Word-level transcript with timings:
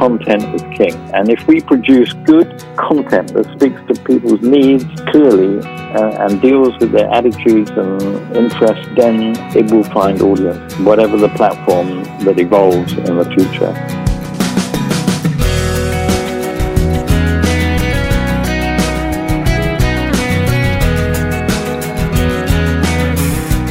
Content 0.00 0.54
is 0.54 0.62
king. 0.78 0.94
And 1.12 1.28
if 1.28 1.46
we 1.46 1.60
produce 1.60 2.14
good 2.24 2.58
content 2.78 3.34
that 3.34 3.44
speaks 3.52 3.78
to 3.86 4.02
people's 4.02 4.40
needs 4.40 4.86
clearly 5.10 5.58
uh, 5.60 6.24
and 6.26 6.40
deals 6.40 6.72
with 6.78 6.92
their 6.92 7.06
attitudes 7.10 7.70
and 7.72 8.00
interests, 8.34 8.88
then 8.96 9.36
it 9.54 9.70
will 9.70 9.84
find 9.84 10.22
audience, 10.22 10.74
whatever 10.78 11.18
the 11.18 11.28
platform 11.28 12.02
that 12.24 12.38
evolves 12.38 12.94
in 12.94 13.18
the 13.18 13.26
future. 13.36 13.74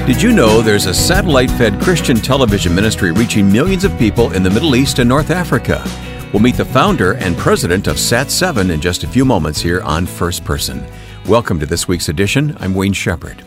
Did 0.06 0.22
you 0.22 0.32
know 0.32 0.62
there's 0.62 0.86
a 0.86 0.94
satellite 0.94 1.50
fed 1.50 1.82
Christian 1.82 2.18
television 2.18 2.76
ministry 2.76 3.12
reaching 3.12 3.52
millions 3.52 3.84
of 3.84 3.98
people 3.98 4.34
in 4.34 4.44
the 4.44 4.52
Middle 4.52 4.76
East 4.76 5.00
and 5.00 5.10
North 5.10 5.32
Africa? 5.32 5.84
We'll 6.32 6.44
meet 6.44 6.58
the 6.58 6.66
founder 6.66 7.14
and 7.14 7.36
president 7.36 7.88
of 7.88 7.96
Sat7 7.96 8.70
in 8.70 8.80
just 8.80 9.04
a 9.04 9.08
few 9.08 9.26
moments 9.26 9.60
here 9.60 9.82
on 9.82 10.06
First 10.06 10.46
Person. 10.46 10.86
Welcome 11.26 11.60
to 11.60 11.66
this 11.66 11.88
week's 11.88 12.08
edition. 12.08 12.56
I'm 12.60 12.76
Wayne 12.76 12.94
Shepherd. 12.94 13.44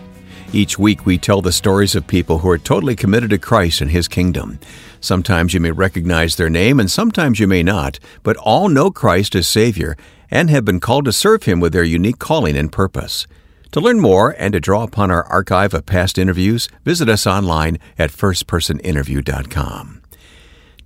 Each 0.52 0.80
week, 0.80 1.06
we 1.06 1.16
tell 1.16 1.40
the 1.40 1.52
stories 1.52 1.94
of 1.94 2.08
people 2.08 2.40
who 2.40 2.50
are 2.50 2.58
totally 2.58 2.96
committed 2.96 3.30
to 3.30 3.38
Christ 3.38 3.82
and 3.82 3.92
His 3.92 4.08
kingdom. 4.08 4.58
Sometimes 5.00 5.54
you 5.54 5.60
may 5.60 5.70
recognize 5.70 6.34
their 6.34 6.50
name, 6.50 6.80
and 6.80 6.90
sometimes 6.90 7.38
you 7.38 7.46
may 7.46 7.62
not, 7.62 8.00
but 8.24 8.36
all 8.38 8.68
know 8.68 8.90
Christ 8.90 9.36
as 9.36 9.46
Savior 9.46 9.96
and 10.28 10.50
have 10.50 10.64
been 10.64 10.80
called 10.80 11.04
to 11.04 11.12
serve 11.12 11.44
Him 11.44 11.60
with 11.60 11.72
their 11.72 11.84
unique 11.84 12.18
calling 12.18 12.56
and 12.56 12.72
purpose. 12.72 13.28
To 13.70 13.80
learn 13.80 14.00
more 14.00 14.34
and 14.36 14.54
to 14.54 14.60
draw 14.60 14.82
upon 14.82 15.12
our 15.12 15.24
archive 15.26 15.72
of 15.72 15.86
past 15.86 16.18
interviews, 16.18 16.68
visit 16.84 17.08
us 17.08 17.28
online 17.28 17.78
at 17.96 18.10
firstpersoninterview.com. 18.10 20.01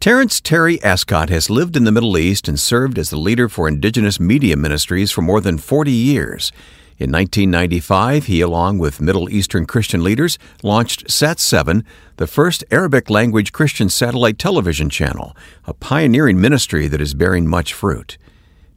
Terence 0.00 0.40
Terry 0.40 0.78
Ascott 0.78 1.30
has 1.30 1.50
lived 1.50 1.76
in 1.76 1.84
the 1.84 1.92
Middle 1.92 2.16
East 2.16 2.48
and 2.48 2.60
served 2.60 2.98
as 2.98 3.10
the 3.10 3.16
leader 3.16 3.48
for 3.48 3.66
indigenous 3.66 4.20
media 4.20 4.56
ministries 4.56 5.10
for 5.10 5.22
more 5.22 5.40
than 5.40 5.58
40 5.58 5.90
years. 5.90 6.52
In 6.98 7.10
1995, 7.10 8.26
he, 8.26 8.40
along 8.40 8.78
with 8.78 9.00
Middle 9.00 9.28
Eastern 9.28 9.66
Christian 9.66 10.04
leaders, 10.04 10.38
launched 10.62 11.08
Sat7, 11.08 11.84
the 12.16 12.26
first 12.26 12.64
Arabic 12.70 13.10
language 13.10 13.52
Christian 13.52 13.88
satellite 13.88 14.38
television 14.38 14.88
channel, 14.88 15.36
a 15.64 15.74
pioneering 15.74 16.40
ministry 16.40 16.88
that 16.88 17.00
is 17.00 17.14
bearing 17.14 17.46
much 17.46 17.72
fruit. 17.72 18.16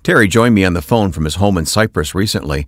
Terry 0.04 0.28
joined 0.28 0.56
me 0.56 0.66
on 0.66 0.74
the 0.74 0.82
phone 0.82 1.12
from 1.12 1.26
his 1.26 1.36
home 1.36 1.58
in 1.58 1.66
Cyprus 1.66 2.16
recently 2.16 2.68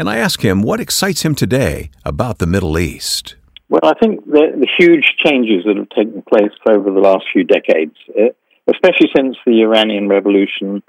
and 0.00 0.08
I 0.08 0.16
ask 0.16 0.42
him 0.42 0.62
what 0.62 0.80
excites 0.80 1.26
him 1.26 1.34
today 1.34 1.90
about 2.06 2.38
the 2.38 2.46
Middle 2.46 2.78
East. 2.78 3.36
Well, 3.70 3.82
I 3.84 3.94
think 4.02 4.26
the, 4.26 4.50
the 4.58 4.68
huge 4.78 5.14
changes 5.24 5.64
that 5.64 5.76
have 5.76 5.88
taken 5.90 6.22
place 6.22 6.50
over 6.68 6.90
the 6.90 6.98
last 6.98 7.24
few 7.32 7.44
decades, 7.44 7.94
eh, 8.18 8.30
especially 8.66 9.08
since 9.16 9.36
the 9.46 9.62
Iranian 9.62 10.08
Revolution, 10.08 10.82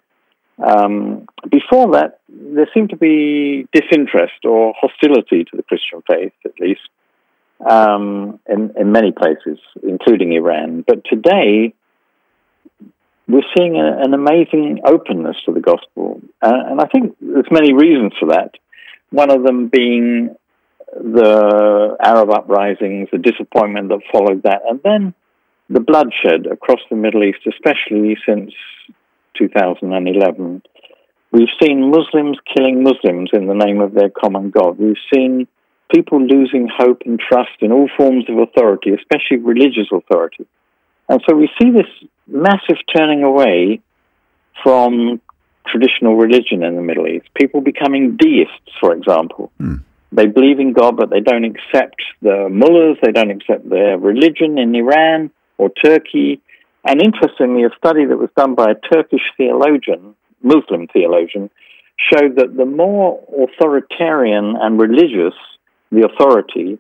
um, 0.57 1.27
before 1.49 1.91
that, 1.93 2.19
there 2.27 2.67
seemed 2.73 2.89
to 2.89 2.97
be 2.97 3.67
disinterest 3.71 4.45
or 4.45 4.73
hostility 4.81 5.43
to 5.43 5.57
the 5.57 5.61
Christian 5.61 6.01
faith, 6.09 6.33
at 6.43 6.59
least, 6.59 6.81
um, 7.69 8.39
in, 8.49 8.73
in 8.75 8.91
many 8.91 9.11
places, 9.11 9.59
including 9.83 10.33
Iran. 10.33 10.83
But 10.85 11.05
today, 11.05 11.75
we're 13.27 13.45
seeing 13.55 13.75
a, 13.75 14.01
an 14.01 14.15
amazing 14.15 14.81
openness 14.87 15.37
to 15.45 15.53
the 15.53 15.61
gospel. 15.61 16.19
Uh, 16.41 16.63
and 16.65 16.81
I 16.81 16.87
think 16.87 17.15
there's 17.21 17.45
many 17.51 17.73
reasons 17.73 18.13
for 18.19 18.29
that 18.29 18.55
one 19.11 19.29
of 19.29 19.43
them 19.43 19.67
being 19.67 20.35
the 20.93 21.97
Arab 22.03 22.29
uprisings, 22.31 23.09
the 23.11 23.17
disappointment 23.17 23.89
that 23.89 24.01
followed 24.11 24.43
that, 24.43 24.61
and 24.69 24.79
then 24.83 25.13
the 25.69 25.79
bloodshed 25.79 26.47
across 26.51 26.79
the 26.89 26.95
Middle 26.95 27.23
East, 27.23 27.39
especially 27.47 28.17
since 28.25 28.51
2011. 29.37 30.61
We've 31.31 31.47
seen 31.63 31.89
Muslims 31.89 32.37
killing 32.53 32.83
Muslims 32.83 33.29
in 33.31 33.47
the 33.47 33.53
name 33.53 33.79
of 33.79 33.93
their 33.93 34.09
common 34.09 34.49
God. 34.49 34.77
We've 34.77 34.95
seen 35.13 35.47
people 35.93 36.21
losing 36.21 36.67
hope 36.69 37.03
and 37.05 37.19
trust 37.19 37.51
in 37.61 37.71
all 37.71 37.89
forms 37.97 38.25
of 38.29 38.37
authority, 38.37 38.91
especially 38.91 39.37
religious 39.37 39.87
authority. 39.93 40.45
And 41.07 41.21
so 41.27 41.35
we 41.35 41.49
see 41.61 41.71
this 41.71 41.87
massive 42.27 42.77
turning 42.95 43.23
away 43.23 43.81
from 44.63 45.21
traditional 45.67 46.15
religion 46.15 46.63
in 46.63 46.75
the 46.75 46.81
Middle 46.81 47.07
East. 47.07 47.27
People 47.33 47.61
becoming 47.61 48.17
deists, 48.17 48.71
for 48.79 48.93
example. 48.93 49.51
Mm. 49.59 49.83
They 50.11 50.27
believe 50.27 50.59
in 50.59 50.73
God, 50.73 50.97
but 50.97 51.09
they 51.09 51.21
don't 51.21 51.45
accept 51.45 52.01
the 52.21 52.49
mullahs, 52.49 52.97
they 53.01 53.11
don't 53.11 53.31
accept 53.31 53.69
their 53.69 53.97
religion 53.97 54.57
in 54.57 54.75
Iran 54.75 55.31
or 55.57 55.69
Turkey. 55.69 56.41
And 56.83 57.01
interestingly, 57.01 57.63
a 57.63 57.69
study 57.77 58.05
that 58.05 58.17
was 58.17 58.29
done 58.35 58.55
by 58.55 58.71
a 58.71 58.93
Turkish 58.93 59.21
theologian, 59.37 60.15
Muslim 60.43 60.87
theologian, 60.87 61.49
showed 62.11 62.35
that 62.37 62.57
the 62.57 62.65
more 62.65 63.21
authoritarian 63.37 64.55
and 64.59 64.81
religious 64.81 65.35
the 65.91 66.07
authority, 66.07 66.79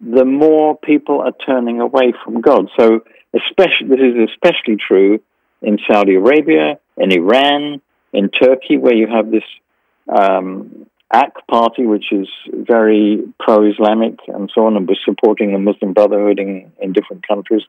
the 0.00 0.24
more 0.24 0.76
people 0.76 1.20
are 1.20 1.32
turning 1.46 1.80
away 1.80 2.12
from 2.24 2.40
God. 2.40 2.68
So, 2.78 3.00
especially 3.34 3.88
this 3.88 4.00
is 4.00 4.28
especially 4.30 4.76
true 4.76 5.20
in 5.62 5.78
Saudi 5.90 6.16
Arabia, 6.16 6.78
in 6.96 7.12
Iran, 7.12 7.80
in 8.12 8.28
Turkey, 8.30 8.76
where 8.78 8.94
you 8.94 9.06
have 9.06 9.30
this 9.30 9.44
um, 10.08 10.86
AK 11.12 11.46
party, 11.48 11.86
which 11.86 12.06
is 12.12 12.28
very 12.52 13.22
pro-Islamic 13.38 14.18
and 14.28 14.50
so 14.54 14.66
on, 14.66 14.76
and 14.76 14.88
was 14.88 14.98
supporting 15.04 15.52
the 15.52 15.58
Muslim 15.58 15.92
Brotherhood 15.92 16.38
in, 16.38 16.72
in 16.80 16.92
different 16.92 17.26
countries. 17.26 17.62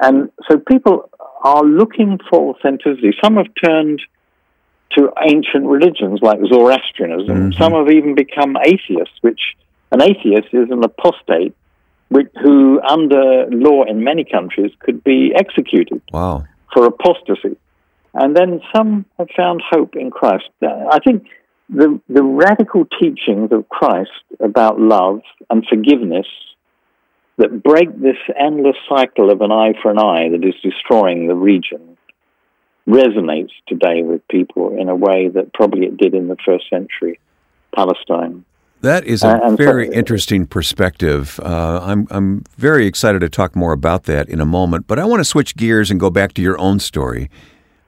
And 0.00 0.30
so 0.48 0.58
people 0.58 1.10
are 1.42 1.62
looking 1.62 2.18
for 2.28 2.54
authenticity. 2.54 3.12
Some 3.22 3.36
have 3.36 3.48
turned 3.62 4.00
to 4.96 5.10
ancient 5.22 5.66
religions 5.66 6.20
like 6.22 6.38
Zoroastrianism. 6.52 7.28
Mm-hmm. 7.28 7.62
Some 7.62 7.72
have 7.72 7.90
even 7.90 8.14
become 8.14 8.56
atheists, 8.64 9.14
which 9.20 9.40
an 9.92 10.02
atheist 10.02 10.48
is 10.52 10.70
an 10.70 10.82
apostate 10.84 11.54
which, 12.08 12.28
who, 12.42 12.80
under 12.82 13.46
law 13.50 13.84
in 13.84 14.02
many 14.02 14.24
countries, 14.24 14.72
could 14.80 15.02
be 15.04 15.32
executed 15.34 16.02
wow. 16.12 16.44
for 16.74 16.84
apostasy. 16.86 17.56
And 18.14 18.36
then 18.36 18.60
some 18.74 19.06
have 19.16 19.28
found 19.36 19.62
hope 19.70 19.94
in 19.94 20.10
Christ. 20.10 20.50
I 20.60 20.98
think 21.04 21.26
the, 21.72 22.00
the 22.08 22.22
radical 22.22 22.84
teachings 23.00 23.52
of 23.52 23.68
Christ 23.68 24.10
about 24.40 24.80
love 24.80 25.20
and 25.48 25.64
forgiveness 25.66 26.26
that 27.38 27.62
break 27.62 27.88
this 28.00 28.16
endless 28.38 28.76
cycle 28.88 29.30
of 29.30 29.40
an 29.40 29.52
eye 29.52 29.72
for 29.80 29.90
an 29.90 29.98
eye 29.98 30.28
that 30.30 30.44
is 30.44 30.54
destroying 30.62 31.26
the 31.26 31.34
region 31.34 31.96
resonates 32.88 33.52
today 33.68 34.02
with 34.02 34.26
people 34.28 34.76
in 34.78 34.88
a 34.88 34.96
way 34.96 35.28
that 35.28 35.52
probably 35.54 35.86
it 35.86 35.96
did 35.96 36.14
in 36.14 36.28
the 36.28 36.36
first 36.44 36.68
century 36.68 37.20
Palestine. 37.74 38.44
That 38.80 39.04
is 39.04 39.22
a 39.22 39.44
uh, 39.44 39.56
very 39.56 39.86
so, 39.88 39.92
interesting 39.92 40.46
perspective. 40.46 41.38
Uh, 41.42 41.80
I'm 41.82 42.08
I'm 42.10 42.44
very 42.56 42.86
excited 42.86 43.20
to 43.20 43.28
talk 43.28 43.54
more 43.54 43.72
about 43.72 44.04
that 44.04 44.28
in 44.28 44.40
a 44.40 44.46
moment, 44.46 44.86
but 44.86 44.98
I 44.98 45.04
want 45.04 45.20
to 45.20 45.24
switch 45.24 45.54
gears 45.54 45.90
and 45.90 46.00
go 46.00 46.10
back 46.10 46.32
to 46.34 46.42
your 46.42 46.58
own 46.58 46.80
story. 46.80 47.30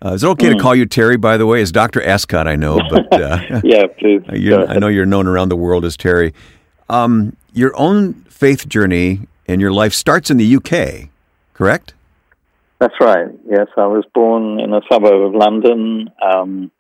Uh, 0.05 0.15
is 0.15 0.25
it 0.25 0.27
okay 0.27 0.47
mm. 0.47 0.51
to 0.51 0.55
hmm. 0.57 0.61
call 0.61 0.75
you 0.75 0.87
Terry, 0.87 1.17
by 1.17 1.37
the 1.37 1.47
way? 1.47 1.63
It's 1.63 1.71
Dr. 1.71 2.01
Ascott, 2.01 2.49
I 2.49 2.57
know, 2.57 2.81
but 2.91 3.13
uh, 3.13 3.61
yeah, 3.65 3.87
please. 3.99 4.23
I 4.29 4.79
know 4.79 4.89
you're 4.89 5.07
known 5.07 5.27
around 5.27 5.49
the 5.49 5.57
world 5.57 5.85
as 5.85 5.97
Terry. 5.97 6.35
Um, 6.89 7.37
your 7.53 7.77
own 7.79 8.15
faith 8.25 8.69
journey 8.69 9.29
and 9.47 9.61
your 9.61 9.73
life 9.73 9.93
starts 9.93 10.31
in 10.31 10.39
the 10.39 10.57
UK, 10.57 11.09
correct? 11.55 11.95
That's 12.81 12.95
right. 13.01 13.29
Yes, 13.49 13.69
I 13.77 13.87
was 13.87 14.05
born 14.13 14.59
in 14.59 14.75
a 14.75 14.81
suburb 14.91 15.23
of 15.23 15.35
London. 15.35 16.11
Um, 16.21 16.73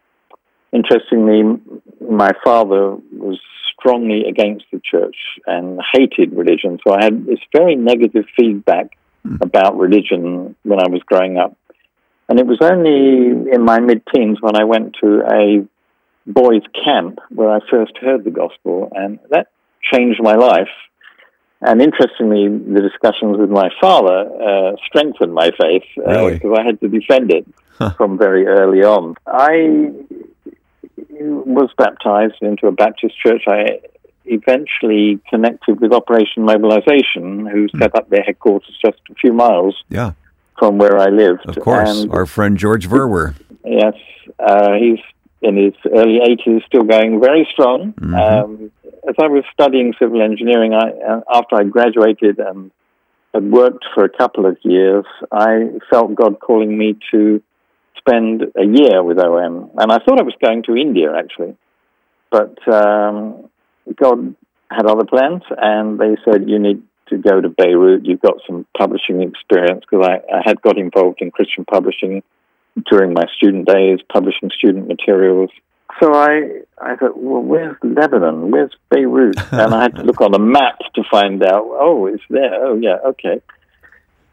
interestingly, 0.72 1.60
my 2.00 2.30
father 2.42 2.96
was 3.12 3.38
strongly 3.78 4.24
against 4.28 4.64
the 4.72 4.80
church 4.84 5.16
and 5.46 5.80
hated 5.92 6.32
religion, 6.32 6.80
so 6.84 6.94
I 6.94 7.04
had 7.04 7.26
this 7.26 7.38
very 7.54 7.76
negative 7.76 8.24
feedback 8.36 8.96
mm. 9.24 9.40
about 9.40 9.76
religion 9.78 10.56
when 10.64 10.80
I 10.80 10.88
was 10.88 11.02
growing 11.06 11.38
up. 11.38 11.56
And 12.32 12.40
it 12.40 12.46
was 12.46 12.60
only 12.62 13.52
in 13.52 13.62
my 13.62 13.78
mid 13.78 14.00
teens 14.06 14.38
when 14.40 14.56
I 14.56 14.64
went 14.64 14.96
to 15.02 15.20
a 15.20 15.68
boys' 16.26 16.62
camp 16.82 17.18
where 17.28 17.50
I 17.50 17.58
first 17.70 17.92
heard 17.98 18.24
the 18.24 18.30
gospel, 18.30 18.90
and 18.94 19.18
that 19.28 19.48
changed 19.92 20.18
my 20.22 20.36
life. 20.36 20.72
And 21.60 21.82
interestingly, 21.82 22.48
the 22.48 22.80
discussions 22.80 23.36
with 23.36 23.50
my 23.50 23.68
father 23.82 24.30
uh, 24.32 24.76
strengthened 24.86 25.34
my 25.34 25.50
faith 25.60 25.82
uh, 25.98 26.08
really? 26.08 26.34
because 26.38 26.56
I 26.58 26.64
had 26.64 26.80
to 26.80 26.88
defend 26.88 27.30
it 27.30 27.46
huh. 27.76 27.90
from 27.98 28.16
very 28.16 28.46
early 28.46 28.82
on. 28.82 29.14
I 29.26 29.92
was 31.10 31.68
baptized 31.76 32.40
into 32.40 32.66
a 32.66 32.72
Baptist 32.72 33.14
church. 33.22 33.42
I 33.46 33.80
eventually 34.24 35.20
connected 35.28 35.82
with 35.82 35.92
Operation 35.92 36.44
Mobilization, 36.44 37.44
who 37.44 37.68
hmm. 37.70 37.78
set 37.78 37.94
up 37.94 38.08
their 38.08 38.22
headquarters 38.22 38.74
just 38.82 39.00
a 39.10 39.14
few 39.16 39.34
miles 39.34 39.76
yeah 39.90 40.12
from 40.58 40.78
where 40.78 40.98
I 40.98 41.06
lived. 41.06 41.48
Of 41.48 41.58
course, 41.60 42.02
And 42.02 42.12
our 42.12 42.26
friend 42.26 42.56
George 42.56 42.88
Verwer. 42.88 43.34
Yes, 43.64 43.94
uh, 44.38 44.72
he's 44.74 44.98
in 45.40 45.56
his 45.56 45.74
early 45.92 46.20
80s, 46.20 46.64
still 46.66 46.84
going 46.84 47.20
very 47.20 47.48
strong. 47.52 47.94
Mhm. 47.94 48.14
Um, 48.14 48.70
as 49.08 49.14
I 49.20 49.26
was 49.26 49.44
studying 49.52 49.92
civil 49.98 50.22
engineering, 50.22 50.74
I, 50.74 50.90
uh, 50.90 51.20
after 51.32 51.56
I 51.56 51.64
graduated 51.64 52.38
and 52.38 52.70
had 53.34 53.50
worked 53.50 53.84
for 53.94 54.04
a 54.04 54.08
couple 54.08 54.46
of 54.46 54.56
years, 54.62 55.04
I 55.32 55.70
felt 55.90 56.14
God 56.14 56.38
calling 56.38 56.76
me 56.76 56.96
to 57.10 57.42
spend 57.98 58.42
a 58.56 58.64
year 58.64 59.02
with 59.02 59.18
OM. 59.18 59.70
And 59.78 59.90
I 59.90 59.98
thought 59.98 60.20
I 60.20 60.22
was 60.22 60.34
going 60.44 60.62
to 60.64 60.76
India, 60.76 61.12
actually. 61.16 61.56
But 62.30 62.56
um, 62.72 63.48
God 63.96 64.34
had 64.70 64.86
other 64.86 65.04
plans, 65.04 65.42
and 65.56 65.98
they 65.98 66.16
said, 66.24 66.48
You 66.48 66.58
need 66.58 66.82
to 67.12 67.18
go 67.18 67.40
to 67.40 67.48
Beirut. 67.48 68.04
You've 68.04 68.20
got 68.20 68.38
some 68.46 68.66
publishing 68.76 69.22
experience, 69.22 69.84
because 69.88 70.06
I, 70.06 70.34
I 70.34 70.42
had 70.44 70.60
got 70.62 70.78
involved 70.78 71.20
in 71.20 71.30
Christian 71.30 71.64
publishing 71.64 72.22
during 72.90 73.12
my 73.12 73.24
student 73.36 73.66
days, 73.66 73.98
publishing 74.12 74.50
student 74.56 74.88
materials. 74.88 75.50
So 76.00 76.14
I, 76.14 76.62
I 76.80 76.96
thought, 76.96 77.16
well, 77.16 77.42
where's 77.42 77.76
Lebanon? 77.82 78.50
Where's 78.50 78.72
Beirut? 78.90 79.36
And 79.52 79.74
I 79.74 79.82
had 79.82 79.96
to 79.96 80.02
look 80.02 80.20
on 80.20 80.34
a 80.34 80.38
map 80.38 80.78
to 80.94 81.02
find 81.10 81.42
out. 81.42 81.64
Oh, 81.66 82.06
it's 82.06 82.22
there. 82.30 82.66
Oh, 82.66 82.76
yeah, 82.76 82.96
okay. 83.08 83.42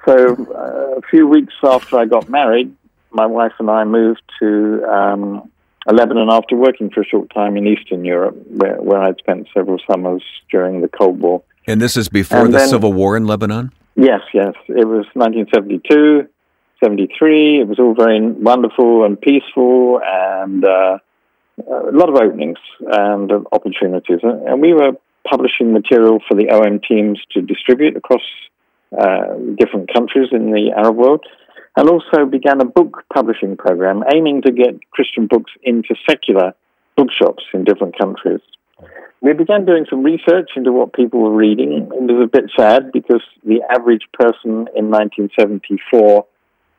So 0.05 0.13
uh, 0.55 0.97
a 0.97 1.01
few 1.09 1.27
weeks 1.27 1.53
after 1.63 1.99
I 1.99 2.05
got 2.05 2.29
married, 2.29 2.73
my 3.11 3.25
wife 3.25 3.51
and 3.59 3.69
I 3.69 3.83
moved 3.83 4.21
to 4.39 4.83
um, 4.85 5.51
Lebanon 5.91 6.29
after 6.31 6.55
working 6.55 6.89
for 6.89 7.01
a 7.01 7.05
short 7.05 7.29
time 7.33 7.57
in 7.57 7.67
Eastern 7.67 8.05
Europe, 8.05 8.37
where, 8.47 8.81
where 8.81 9.01
I'd 9.01 9.17
spent 9.17 9.47
several 9.53 9.79
summers 9.89 10.23
during 10.49 10.81
the 10.81 10.87
Cold 10.87 11.19
War. 11.19 11.43
And 11.69 11.79
this 11.79 11.95
is 11.95 12.09
before 12.09 12.45
And 12.45 12.53
the 12.53 12.57
then- 12.57 12.67
Civil 12.67 12.93
War 12.93 13.15
in 13.15 13.25
Lebanon? 13.27 13.71
Yes, 13.95 14.21
yes. 14.33 14.53
It 14.67 14.87
was 14.87 15.05
1972, 15.13 16.27
73. 16.83 17.59
It 17.61 17.67
was 17.67 17.77
all 17.77 17.93
very 17.93 18.19
wonderful 18.19 19.03
and 19.03 19.19
peaceful 19.19 20.01
and 20.03 20.65
uh, 20.65 20.97
a 21.59 21.91
lot 21.91 22.09
of 22.09 22.15
openings 22.15 22.57
and 22.91 23.31
uh, 23.31 23.41
opportunities. 23.51 24.19
And 24.23 24.61
we 24.61 24.73
were 24.73 24.93
publishing 25.29 25.73
material 25.73 26.19
for 26.27 26.35
the 26.35 26.49
OM 26.49 26.79
teams 26.79 27.19
to 27.33 27.41
distribute 27.41 27.95
across 27.97 28.23
uh, 28.97 29.35
different 29.57 29.93
countries 29.93 30.29
in 30.31 30.51
the 30.51 30.71
Arab 30.75 30.95
world. 30.95 31.25
And 31.77 31.87
also 31.87 32.25
began 32.25 32.61
a 32.61 32.65
book 32.65 33.03
publishing 33.13 33.57
program 33.57 34.03
aiming 34.13 34.41
to 34.41 34.51
get 34.51 34.89
Christian 34.89 35.27
books 35.27 35.51
into 35.61 35.93
secular 36.09 36.53
bookshops 36.97 37.43
in 37.53 37.63
different 37.63 37.97
countries. 37.97 38.41
We 39.21 39.33
began 39.33 39.65
doing 39.65 39.85
some 39.89 40.03
research 40.03 40.51
into 40.55 40.71
what 40.71 40.93
people 40.93 41.19
were 41.19 41.35
reading. 41.35 41.73
It 41.73 41.89
was 41.89 42.23
a 42.23 42.27
bit 42.27 42.49
sad 42.57 42.91
because 42.93 43.21
the 43.43 43.61
average 43.69 44.03
person 44.13 44.69
in 44.75 44.89
1974 44.89 46.25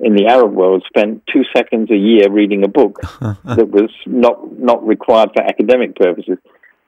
in 0.00 0.14
the 0.14 0.26
Arab 0.26 0.52
world 0.52 0.82
spent 0.86 1.22
two 1.30 1.42
seconds 1.54 1.90
a 1.90 1.96
year 1.96 2.30
reading 2.30 2.64
a 2.64 2.68
book 2.68 3.00
that 3.20 3.68
was 3.68 3.90
not 4.06 4.58
not 4.58 4.86
required 4.86 5.30
for 5.34 5.42
academic 5.42 5.94
purposes. 5.94 6.38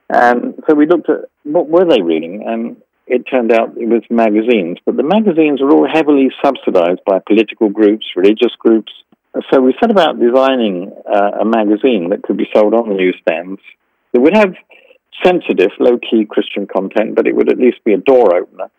And 0.09 0.55
so 0.69 0.75
we 0.75 0.87
looked 0.87 1.11
at 1.11 1.29
what 1.45 1.69
were 1.69 1.85
they 1.85 2.01
reading, 2.01 2.45
and 2.47 2.77
it 3.07 3.25
turned 3.31 3.53
out 3.53 3.77
it 3.77 3.89
was 3.89 4.03
magazines. 4.09 4.79
But 4.85 4.97
the 4.97 5.03
magazines 5.03 5.61
were 5.61 5.71
all 5.73 5.89
heavily 5.91 6.31
subsidized 6.43 7.01
by 7.05 7.19
political 7.27 7.69
groups, 7.69 8.07
religious 8.17 8.55
groups. 8.59 8.93
So 9.51 9.61
we 9.61 9.75
set 9.81 9.91
about 9.91 10.21
designing 10.21 10.93
uh, 11.07 11.41
a 11.41 11.45
magazine 11.45 12.11
that 12.11 12.23
could 12.23 12.37
be 12.37 12.49
sold 12.55 12.75
on 12.75 12.89
the 12.89 12.95
newsstands. 12.95 13.61
It 14.13 14.21
would 14.21 14.37
have 14.37 14.55
sensitive, 15.25 15.71
low-key 15.79 16.27
Christian 16.27 16.67
content, 16.67 17.15
but 17.15 17.27
it 17.27 17.35
would 17.37 17.51
at 17.51 17.59
least 17.59 17.85
be 17.85 17.93
a 17.93 17.99
door 17.99 18.35
opener. 18.37 18.71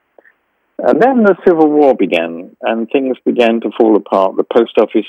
And 0.79 1.01
then 1.01 1.23
the 1.23 1.35
Civil 1.47 1.69
War 1.69 1.93
began, 1.95 2.55
and 2.61 2.89
things 2.89 3.17
began 3.25 3.61
to 3.61 3.69
fall 3.77 3.95
apart. 3.95 4.35
The 4.35 4.43
post 4.43 4.77
office 4.79 5.05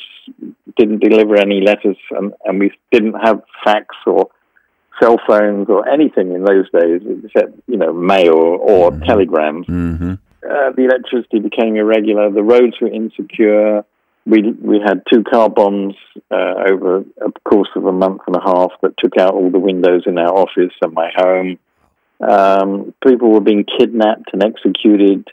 didn't 0.76 1.00
deliver 1.02 1.36
any 1.36 1.60
letters, 1.62 1.96
and, 2.10 2.32
and 2.44 2.60
we 2.60 2.70
didn't 2.92 3.14
have 3.14 3.42
fax 3.64 3.86
or 4.06 4.28
cell 5.02 5.16
phones 5.26 5.68
or 5.68 5.88
anything 5.88 6.32
in 6.32 6.44
those 6.44 6.70
days, 6.70 7.00
except 7.24 7.54
you 7.66 7.76
know 7.78 7.92
mail 7.92 8.34
or 8.60 8.92
Mhm. 8.92 9.06
telegrams. 9.06 9.66
hmm 9.66 10.12
Uh, 10.44 10.70
the 10.76 10.84
electricity 10.84 11.40
became 11.40 11.74
irregular. 11.74 12.30
The 12.30 12.42
roads 12.42 12.78
were 12.80 12.88
insecure. 12.88 13.82
We 14.26 14.52
we 14.52 14.80
had 14.80 15.02
two 15.12 15.22
car 15.22 15.50
bombs 15.50 15.94
uh, 16.30 16.54
over 16.70 17.04
a 17.20 17.30
course 17.48 17.68
of 17.76 17.84
a 17.84 17.92
month 17.92 18.22
and 18.26 18.36
a 18.36 18.40
half 18.40 18.70
that 18.82 18.96
took 18.98 19.18
out 19.18 19.34
all 19.34 19.50
the 19.50 19.58
windows 19.58 20.04
in 20.06 20.18
our 20.18 20.32
office 20.32 20.72
and 20.80 20.92
my 20.92 21.10
home. 21.14 21.58
Um, 22.20 22.94
people 23.06 23.30
were 23.30 23.40
being 23.40 23.64
kidnapped 23.78 24.30
and 24.32 24.42
executed. 24.42 25.28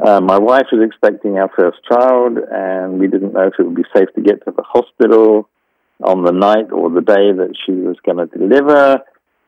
Uh, 0.00 0.20
my 0.20 0.38
wife 0.38 0.66
was 0.72 0.86
expecting 0.86 1.36
our 1.38 1.50
first 1.56 1.78
child, 1.90 2.38
and 2.50 2.98
we 2.98 3.08
didn't 3.08 3.32
know 3.32 3.48
if 3.48 3.54
it 3.58 3.64
would 3.64 3.74
be 3.74 3.84
safe 3.94 4.08
to 4.14 4.22
get 4.22 4.44
to 4.44 4.52
the 4.56 4.62
hospital 4.62 5.48
on 6.02 6.24
the 6.24 6.32
night 6.32 6.72
or 6.72 6.90
the 6.90 7.00
day 7.00 7.32
that 7.32 7.54
she 7.64 7.72
was 7.72 7.96
going 8.04 8.18
to 8.18 8.26
deliver. 8.26 9.02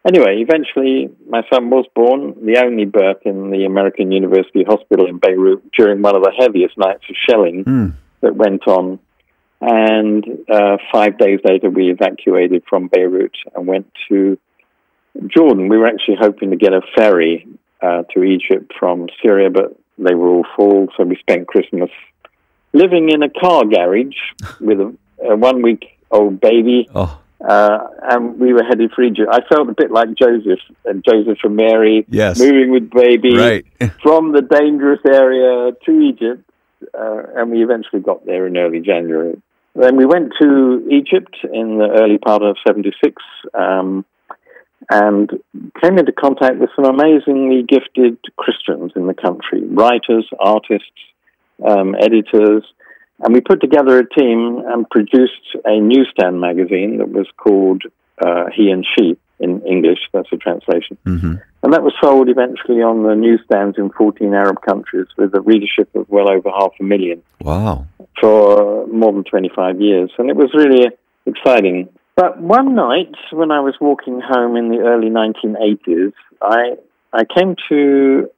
Anyway, 0.07 0.45
eventually 0.47 1.11
my 1.29 1.43
son 1.51 1.71
was 1.71 1.87
born, 1.95 2.35
the 2.45 2.63
only 2.63 2.85
birth 2.85 3.23
in 3.25 3.51
the 3.51 3.65
American 3.65 4.13
University 4.13 4.63
Hospital 4.63 5.07
in 5.07 5.19
Beirut 5.19 5.63
during 5.73 6.03
one 6.03 6.15
of 6.15 6.23
the 6.23 6.33
heaviest 6.39 6.77
nights 6.77 7.05
of 7.09 7.17
shelling 7.29 7.65
Mm. 7.65 7.95
That 8.25 8.35
went 8.35 8.67
on. 8.67 8.99
And 9.61 10.25
uh, 10.51 10.77
five 10.93 11.17
days 11.17 11.41
later, 11.45 11.71
we 11.71 11.91
evacuated 11.91 12.65
from 12.69 12.89
Beirut 12.89 13.37
and 13.55 13.67
went 13.67 13.87
to 14.09 14.37
Jordan. 15.29 15.69
We 15.69 15.79
were 15.79 15.87
actually 15.87 16.17
hoping 16.21 16.51
to 16.51 16.57
get 16.57 16.73
a 16.73 16.83
ferry 16.97 17.47
uh, 17.81 18.03
to 18.13 18.23
Egypt 18.23 18.73
from 18.79 19.07
Syria, 19.23 19.49
but 19.51 19.79
they 19.97 20.15
were 20.15 20.29
all 20.29 20.47
full, 20.57 20.89
so 20.97 21.05
we 21.05 21.17
spent 21.17 21.47
Christmas 21.47 21.91
living 22.73 23.09
in 23.11 23.23
a 23.23 23.31
car 23.31 23.65
garage 23.65 24.17
with 24.61 24.81
a, 24.81 24.95
a 25.23 25.37
one 25.37 25.63
week 25.63 25.99
old 26.11 26.41
baby 26.41 26.89
Oh, 26.95 27.21
uh, 27.47 27.79
and 28.03 28.41
we 28.41 28.53
were 28.53 28.63
headed 28.63 28.91
for 28.93 29.03
Egypt. 29.03 29.29
I 29.31 29.41
felt 29.49 29.69
a 29.69 29.75
bit 29.75 29.91
like 29.91 30.09
Joseph 30.15 30.61
and 30.85 31.05
Joseph 31.05 31.39
and 31.43 31.57
Mary 31.57 32.07
yes. 32.09 32.39
moving 32.39 32.71
with 32.71 32.91
baby 32.91 33.37
Right. 33.37 33.67
from 34.03 34.33
the 34.33 34.43
dangerous 34.43 35.01
area 35.07 35.73
to 35.85 36.01
Egypt, 36.01 36.49
uh, 36.93 37.23
and 37.37 37.51
we 37.51 37.63
eventually 37.63 38.03
got 38.03 38.27
there 38.27 38.47
in 38.47 38.57
early 38.57 38.81
January. 38.81 39.41
Then 39.75 39.97
we 39.97 40.07
went 40.07 40.33
to 40.41 40.87
Egypt 40.91 41.37
in 41.43 41.79
the 41.79 41.89
early 42.01 42.19
part 42.19 42.43
of 42.43 42.57
'76 42.67 43.23
um, 43.55 44.05
and 44.91 45.31
came 45.83 45.99
into 45.99 46.13
contact 46.13 46.59
with 46.59 46.71
some 46.77 46.85
amazingly 46.85 47.63
gifted 47.63 48.19
Christians 48.37 48.93
in 48.95 49.07
the 49.07 49.15
country, 49.15 49.65
writers, 49.65 50.29
artists, 50.39 50.91
um, 51.67 51.95
editors. 51.99 52.65
And 53.21 53.33
we 53.33 53.41
put 53.41 53.61
together 53.61 53.99
a 53.99 54.09
team 54.09 54.63
and 54.67 54.89
produced 54.91 55.57
a 55.65 55.81
newsstand 55.81 56.41
magazine 56.41 56.99
that 56.99 57.09
was 57.09 57.27
called 57.37 57.83
uh, 58.25 58.47
He 58.55 58.71
and 58.71 58.87
She 58.97 59.17
in 59.41 59.61
English. 59.63 59.99
That's 60.13 60.29
a 60.33 60.37
translation. 60.37 60.97
hmm 61.05 61.35
And 61.63 61.73
that 61.73 61.83
was 61.83 61.95
sold 62.01 62.29
eventually 62.29 62.83
on 62.83 63.03
the 63.03 63.15
newsstands 63.15 63.77
in 63.79 63.91
14 63.91 64.33
Arab 64.35 64.61
countries 64.63 65.07
with 65.17 65.35
a 65.35 65.41
readership 65.41 65.89
of 65.95 66.09
well 66.09 66.31
over 66.31 66.51
half 66.51 66.73
a 66.81 66.83
million 66.85 67.23
Wow. 67.41 67.87
for 68.21 68.87
more 68.87 69.13
than 69.13 69.25
25 69.25 69.81
years. 69.81 70.11
And 70.19 70.31
it 70.31 70.37
was 70.37 70.51
really 70.55 70.91
exciting. 71.27 71.89
But 72.17 72.41
one 72.41 72.75
night 72.75 73.15
when 73.33 73.51
I 73.51 73.61
was 73.61 73.75
walking 73.81 74.21
home 74.21 74.57
in 74.57 74.69
the 74.69 74.79
early 74.81 75.11
1980s, 75.11 76.13
I, 76.41 76.77
I 77.13 77.25
came 77.25 77.57
to 77.71 78.31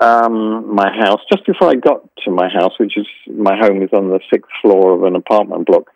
um, 0.00 0.74
my 0.74 0.90
house 0.96 1.20
just 1.30 1.44
before 1.46 1.68
I 1.68 1.74
got 1.74 2.08
to 2.24 2.30
my 2.30 2.48
house, 2.48 2.72
which 2.78 2.96
is 2.96 3.06
my 3.28 3.56
home 3.58 3.82
is 3.82 3.90
on 3.92 4.08
the 4.08 4.20
sixth 4.32 4.50
floor 4.62 4.94
of 4.94 5.02
an 5.04 5.14
apartment 5.14 5.66
block. 5.66 5.90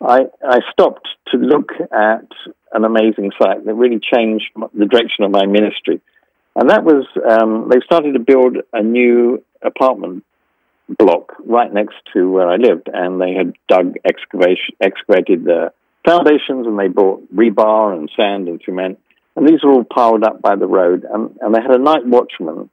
I, 0.00 0.22
I 0.46 0.60
stopped 0.72 1.08
to 1.30 1.36
look 1.36 1.70
at 1.92 2.28
an 2.72 2.84
amazing 2.84 3.30
site 3.40 3.64
that 3.64 3.74
really 3.74 4.00
changed 4.00 4.46
the 4.74 4.86
direction 4.86 5.24
of 5.24 5.30
my 5.30 5.46
ministry. 5.46 6.00
And 6.54 6.70
that 6.70 6.84
was, 6.84 7.06
um, 7.28 7.68
they 7.70 7.80
started 7.84 8.12
to 8.12 8.18
build 8.18 8.56
a 8.72 8.82
new 8.82 9.42
apartment 9.62 10.24
block 10.88 11.32
right 11.44 11.72
next 11.72 11.94
to 12.12 12.30
where 12.30 12.48
I 12.48 12.56
lived. 12.56 12.88
And 12.92 13.20
they 13.20 13.34
had 13.34 13.54
dug 13.68 13.94
excavation, 14.04 14.76
excavated 14.80 15.44
the 15.44 15.72
foundations 16.04 16.66
and 16.66 16.78
they 16.78 16.88
bought 16.88 17.22
rebar 17.34 17.96
and 17.96 18.10
sand 18.16 18.48
and 18.48 18.60
cement. 18.64 18.98
And 19.36 19.48
these 19.48 19.62
were 19.62 19.72
all 19.72 19.84
piled 19.84 20.24
up 20.24 20.42
by 20.42 20.56
the 20.56 20.66
road. 20.66 21.06
And, 21.10 21.36
and 21.40 21.54
they 21.54 21.62
had 21.62 21.70
a 21.70 21.78
night 21.78 22.06
watchman. 22.06 22.68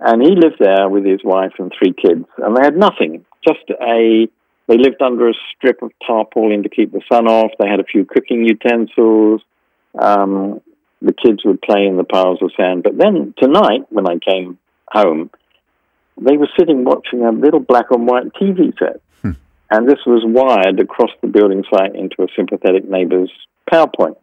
And 0.00 0.22
he 0.22 0.30
lived 0.30 0.56
there 0.58 0.88
with 0.88 1.04
his 1.04 1.20
wife 1.22 1.52
and 1.58 1.70
three 1.78 1.92
kids. 1.92 2.24
And 2.38 2.56
they 2.56 2.62
had 2.62 2.76
nothing, 2.76 3.24
just 3.46 3.70
a 3.70 4.28
they 4.70 4.78
lived 4.78 5.02
under 5.02 5.28
a 5.28 5.34
strip 5.56 5.82
of 5.82 5.90
tarpaulin 6.06 6.62
to 6.62 6.68
keep 6.68 6.92
the 6.92 7.02
sun 7.10 7.26
off. 7.26 7.50
They 7.58 7.68
had 7.68 7.80
a 7.80 7.84
few 7.84 8.04
cooking 8.04 8.44
utensils. 8.44 9.42
Um, 9.98 10.60
the 11.02 11.12
kids 11.12 11.44
would 11.44 11.60
play 11.60 11.86
in 11.86 11.96
the 11.96 12.04
piles 12.04 12.38
of 12.40 12.52
sand. 12.56 12.84
But 12.84 12.96
then 12.96 13.34
tonight, 13.36 13.86
when 13.90 14.06
I 14.06 14.18
came 14.18 14.58
home, 14.88 15.30
they 16.20 16.36
were 16.36 16.48
sitting 16.56 16.84
watching 16.84 17.24
a 17.24 17.32
little 17.32 17.58
black 17.58 17.86
and 17.90 18.06
white 18.06 18.32
TV 18.40 18.72
set. 18.78 19.00
Hmm. 19.22 19.32
And 19.70 19.88
this 19.88 19.98
was 20.06 20.22
wired 20.24 20.78
across 20.78 21.10
the 21.20 21.26
building 21.26 21.64
site 21.68 21.96
into 21.96 22.22
a 22.22 22.28
sympathetic 22.36 22.88
neighbor's 22.88 23.32
PowerPoint. 23.72 24.18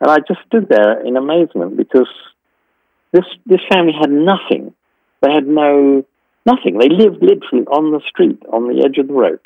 And 0.00 0.10
I 0.10 0.16
just 0.26 0.40
stood 0.46 0.66
there 0.70 1.06
in 1.06 1.18
amazement 1.18 1.76
because 1.76 2.08
this, 3.12 3.24
this 3.44 3.60
family 3.70 3.92
had 4.00 4.10
nothing. 4.10 4.72
They 5.20 5.30
had 5.30 5.46
no 5.46 6.06
Nothing. 6.46 6.78
They 6.78 6.88
lived 6.88 7.22
literally 7.22 7.64
on 7.66 7.92
the 7.92 8.00
street, 8.06 8.42
on 8.52 8.68
the 8.68 8.84
edge 8.84 8.98
of 8.98 9.08
the 9.08 9.14
road. 9.14 9.40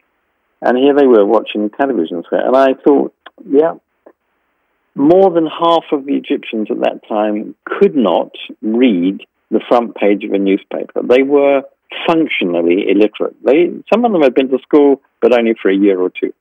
And 0.60 0.76
here 0.76 0.94
they 0.94 1.06
were 1.06 1.24
watching 1.24 1.70
television 1.70 2.24
set. 2.28 2.44
And 2.44 2.56
I 2.56 2.74
thought, 2.84 3.14
yeah, 3.48 3.74
more 4.94 5.30
than 5.30 5.46
half 5.46 5.84
of 5.92 6.04
the 6.04 6.14
Egyptians 6.14 6.68
at 6.70 6.80
that 6.80 7.06
time 7.08 7.54
could 7.64 7.94
not 7.94 8.32
read 8.60 9.20
the 9.50 9.60
front 9.68 9.94
page 9.94 10.24
of 10.24 10.32
a 10.32 10.38
newspaper. 10.38 11.02
They 11.02 11.22
were 11.22 11.62
functionally 12.06 12.86
illiterate. 12.90 13.36
They, 13.44 13.70
some 13.92 14.04
of 14.04 14.12
them 14.12 14.22
had 14.22 14.34
been 14.34 14.50
to 14.50 14.58
school, 14.62 15.00
but 15.22 15.32
only 15.32 15.54
for 15.60 15.70
a 15.70 15.76
year 15.76 16.00
or 16.00 16.10
two. 16.10 16.34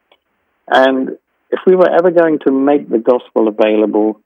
And 0.68 1.18
if 1.52 1.60
we 1.66 1.76
were 1.76 1.90
ever 1.90 2.12
going 2.12 2.40
to 2.46 2.52
make 2.52 2.90
the 2.90 2.98
gospel 2.98 3.48
available 3.48 4.20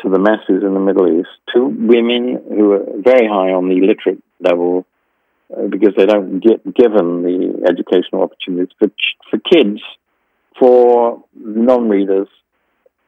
to 0.00 0.08
the 0.08 0.18
masses 0.18 0.62
in 0.62 0.74
the 0.74 0.80
Middle 0.80 1.20
East, 1.20 1.28
to 1.54 1.64
women 1.64 2.40
who 2.48 2.68
were 2.68 2.84
very 2.98 3.26
high 3.26 3.52
on 3.52 3.68
the 3.68 3.80
literate 3.80 4.22
level, 4.40 4.86
Uh, 5.50 5.66
because 5.66 5.94
they 5.96 6.04
don't 6.04 6.40
get 6.40 6.62
given 6.74 7.22
the 7.22 7.64
educational 7.66 8.22
opportunities 8.22 8.68
for 8.78 8.88
for 9.30 9.38
kids, 9.38 9.80
for 10.58 11.24
non-readers, 11.34 12.28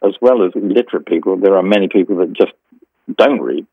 as 0.03 0.13
well 0.23 0.47
as 0.47 0.53
illiterate 0.55 1.05
people. 1.05 1.37
There 1.37 1.55
are 1.55 1.63
many 1.63 1.89
people 1.89 2.17
that 2.17 2.33
just 2.33 2.53
don't 3.15 3.43
read. 3.43 3.67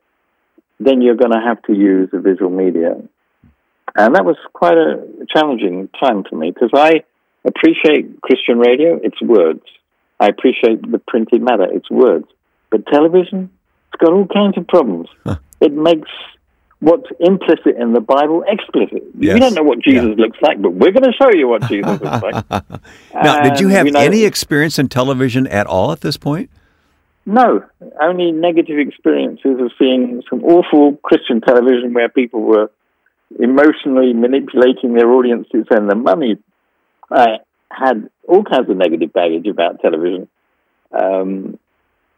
Then 0.81 1.01
you're 1.01 1.15
going 1.15 1.31
to 1.31 1.39
have 1.39 1.62
to 1.63 1.74
use 1.74 2.09
the 2.12 2.19
visual 2.19 2.51
media, 2.51 2.97
and 3.95 4.15
that 4.15 4.25
was 4.25 4.36
quite 4.51 4.77
a 4.77 5.07
challenging 5.33 5.88
time 6.03 6.25
for 6.29 6.36
me 6.36 6.51
because 6.51 6.71
I 6.74 7.03
appreciate 7.45 8.21
Christian 8.21 8.59
radio. 8.59 9.00
It's 9.01 9.21
words. 9.21 9.63
I 10.19 10.27
appreciate 10.27 10.81
the 10.91 11.00
printed 11.07 11.41
matter. 11.41 11.67
It's 11.71 11.89
words. 11.89 12.27
But 12.69 12.86
television, 12.88 13.50
it's 13.93 14.01
got 14.01 14.12
all 14.12 14.27
kinds 14.27 14.57
of 14.57 14.67
problems. 14.67 15.07
Huh. 15.24 15.38
It 15.62 15.71
makes 15.71 16.09
what's 16.79 17.07
implicit 17.19 17.75
in 17.79 17.93
the 17.93 18.00
Bible 18.00 18.43
explicit. 18.48 19.03
Yes. 19.17 19.34
We 19.34 19.39
don't 19.39 19.53
know 19.53 19.63
what 19.63 19.79
Jesus 19.79 20.15
yeah. 20.17 20.25
looks 20.25 20.38
like, 20.41 20.62
but 20.62 20.74
we're 20.74 20.91
going 20.91 21.12
to 21.12 21.13
show 21.19 21.29
you 21.34 21.48
what 21.48 21.63
Jesus 21.63 22.00
looks 22.00 22.24
like. 22.24 22.50
now, 22.50 23.39
and, 23.39 23.50
did 23.50 23.60
you 23.60 23.69
have 23.69 23.88
you 23.88 23.93
know, 23.93 24.00
any 24.00 24.24
experience 24.24 24.77
in 24.77 24.88
television 24.88 25.48
at 25.48 25.65
all 25.65 25.91
at 25.91 26.01
this 26.01 26.17
point? 26.17 26.50
No, 27.25 27.63
only 28.01 28.31
negative 28.31 28.79
experiences 28.79 29.60
of 29.60 29.72
seeing 29.77 30.24
some 30.29 30.43
awful 30.43 30.96
Christian 31.03 31.41
television 31.41 31.93
where 31.93 32.10
people 32.10 32.41
were 32.41 32.72
emotionally 33.38 34.13
manipulating 34.13 34.93
their 34.93 35.12
audiences 35.12 35.65
and 35.69 35.89
the 35.89 35.96
money. 35.96 36.38
I 37.12 37.39
had 37.69 38.10
all 38.27 38.43
kinds 38.43 38.69
of 38.69 38.77
negative 38.77 39.12
baggage 39.12 39.48
about 39.48 39.81
television. 39.81 40.29
Um, 40.91 41.60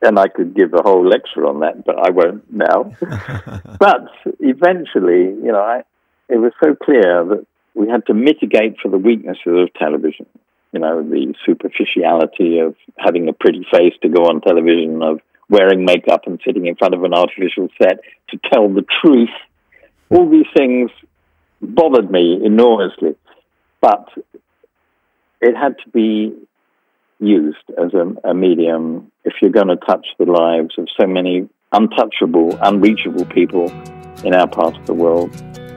and 0.02 0.18
I 0.18 0.28
could 0.28 0.56
give 0.56 0.74
a 0.74 0.82
whole 0.82 1.06
lecture 1.06 1.46
on 1.46 1.60
that, 1.60 1.86
but 1.86 1.98
I 1.98 2.10
won't 2.12 2.52
now. 2.52 2.94
but 3.80 4.08
eventually, 4.40 5.26
you 5.26 5.52
know, 5.52 5.62
I, 5.62 5.84
it 6.30 6.38
was 6.38 6.54
so 6.64 6.76
clear 6.76 7.26
that 7.26 7.46
we 7.74 7.90
had 7.90 8.06
to 8.08 8.14
mitigate 8.14 8.78
for 8.82 8.90
the 8.90 8.98
weaknesses 8.98 9.46
of 9.46 9.74
television. 9.74 10.26
You 10.72 10.80
know, 10.80 11.04
the 11.04 11.34
superficiality 11.46 12.60
of 12.60 12.76
having 12.98 13.28
a 13.28 13.34
pretty 13.34 13.66
face 13.72 13.94
to 14.04 14.10
go 14.10 14.26
on 14.26 14.42
television, 14.42 15.02
of 15.02 15.20
wearing 15.50 15.84
makeup 15.84 16.28
and 16.28 16.40
sitting 16.46 16.68
in 16.68 16.76
front 16.76 16.94
of 16.94 17.04
an 17.04 17.14
artificial 17.14 17.70
set 17.82 18.00
to 18.30 18.40
tell 18.52 18.70
the 18.70 18.86
truth. 19.02 19.30
All 20.10 20.30
these 20.30 20.46
things 20.56 20.92
bothered 21.62 22.10
me 22.10 22.40
enormously. 22.44 23.16
But 23.82 24.10
it 25.42 25.56
had 25.56 25.78
to 25.84 25.90
be 25.90 26.36
used 27.20 27.58
as 27.78 27.94
a, 27.94 28.30
a 28.30 28.34
medium 28.34 29.12
if 29.26 29.34
you're 29.42 29.52
going 29.52 29.68
to 29.68 29.76
touch 29.76 30.08
the 30.18 30.26
lives 30.26 30.76
of 30.78 30.88
so 31.00 31.06
many 31.06 31.48
untouchable, 31.72 32.58
unreachable 32.62 33.26
people 33.26 33.70
in 34.24 34.34
our 34.34 34.48
part 34.48 34.76
of 34.76 34.86
the 34.86 34.94
world. 34.94 35.30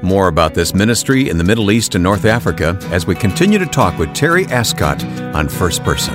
More 0.02 0.28
about 0.28 0.54
this 0.54 0.74
ministry 0.74 1.28
in 1.28 1.38
the 1.38 1.44
Middle 1.44 1.70
East 1.70 1.94
and 1.94 2.02
North 2.02 2.24
Africa 2.24 2.78
as 2.90 3.06
we 3.06 3.14
continue 3.14 3.58
to 3.58 3.66
talk 3.66 3.98
with 3.98 4.12
Terry 4.14 4.46
Ascott 4.46 5.04
on 5.34 5.48
First 5.48 5.84
Person. 5.84 6.14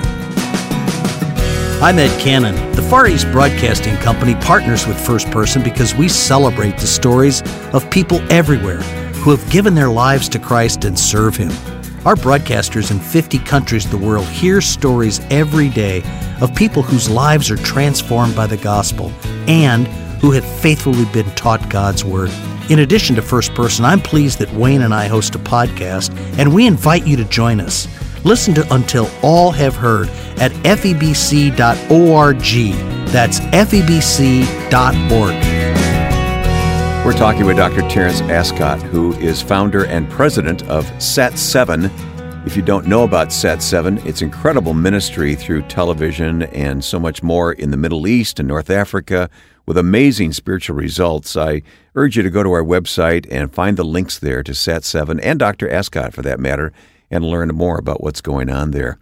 I'm 1.80 1.98
Ed 1.98 2.20
Cannon. 2.20 2.54
The 2.72 2.82
Far 2.82 3.06
East 3.06 3.30
Broadcasting 3.30 3.96
Company 3.98 4.34
partners 4.34 4.86
with 4.86 4.98
First 5.00 5.30
Person 5.30 5.62
because 5.62 5.94
we 5.94 6.08
celebrate 6.08 6.76
the 6.76 6.86
stories 6.86 7.40
of 7.72 7.88
people 7.90 8.20
everywhere 8.32 8.82
who 9.22 9.30
have 9.30 9.48
given 9.50 9.74
their 9.74 9.88
lives 9.88 10.28
to 10.30 10.38
Christ 10.38 10.84
and 10.84 10.98
serve 10.98 11.36
Him. 11.36 11.50
Our 12.08 12.14
broadcasters 12.14 12.90
in 12.90 13.00
50 13.00 13.38
countries 13.40 13.84
of 13.84 13.90
the 13.90 13.98
world 13.98 14.24
hear 14.28 14.62
stories 14.62 15.20
every 15.28 15.68
day 15.68 16.02
of 16.40 16.54
people 16.54 16.82
whose 16.82 17.10
lives 17.10 17.50
are 17.50 17.58
transformed 17.58 18.34
by 18.34 18.46
the 18.46 18.56
gospel 18.56 19.12
and 19.46 19.86
who 20.22 20.30
have 20.30 20.60
faithfully 20.62 21.04
been 21.12 21.30
taught 21.32 21.68
God's 21.68 22.06
Word. 22.06 22.30
In 22.70 22.78
addition 22.78 23.14
to 23.16 23.20
First 23.20 23.54
Person, 23.54 23.84
I'm 23.84 24.00
pleased 24.00 24.38
that 24.38 24.50
Wayne 24.54 24.80
and 24.80 24.94
I 24.94 25.06
host 25.06 25.34
a 25.34 25.38
podcast, 25.38 26.18
and 26.38 26.54
we 26.54 26.66
invite 26.66 27.06
you 27.06 27.18
to 27.18 27.26
join 27.26 27.60
us. 27.60 27.86
Listen 28.24 28.54
to 28.54 28.74
Until 28.74 29.10
All 29.22 29.50
Have 29.50 29.76
Heard 29.76 30.08
at 30.38 30.52
febc.org. 30.64 32.38
That's 33.12 33.40
febc.org. 33.40 35.57
We're 37.08 37.14
talking 37.14 37.46
with 37.46 37.56
Dr. 37.56 37.80
Terence 37.88 38.20
Ascott, 38.20 38.82
who 38.82 39.14
is 39.14 39.40
founder 39.40 39.86
and 39.86 40.10
president 40.10 40.62
of 40.68 40.84
SAT7. 40.98 42.46
If 42.46 42.54
you 42.54 42.60
don't 42.60 42.86
know 42.86 43.02
about 43.02 43.28
SAT7, 43.28 44.04
it's 44.04 44.20
incredible 44.20 44.74
ministry 44.74 45.34
through 45.34 45.62
television 45.62 46.42
and 46.42 46.84
so 46.84 47.00
much 47.00 47.22
more 47.22 47.54
in 47.54 47.70
the 47.70 47.78
Middle 47.78 48.06
East 48.06 48.38
and 48.38 48.46
North 48.46 48.68
Africa 48.68 49.30
with 49.64 49.78
amazing 49.78 50.34
spiritual 50.34 50.76
results. 50.76 51.34
I 51.34 51.62
urge 51.94 52.14
you 52.14 52.22
to 52.22 52.28
go 52.28 52.42
to 52.42 52.52
our 52.52 52.62
website 52.62 53.26
and 53.30 53.54
find 53.54 53.78
the 53.78 53.86
links 53.86 54.18
there 54.18 54.42
to 54.42 54.52
SAT7 54.52 55.18
and 55.22 55.38
Dr. 55.38 55.66
Ascott 55.66 56.12
for 56.12 56.20
that 56.20 56.38
matter 56.38 56.74
and 57.10 57.24
learn 57.24 57.48
more 57.54 57.78
about 57.78 58.02
what's 58.02 58.20
going 58.20 58.50
on 58.50 58.72
there. 58.72 58.98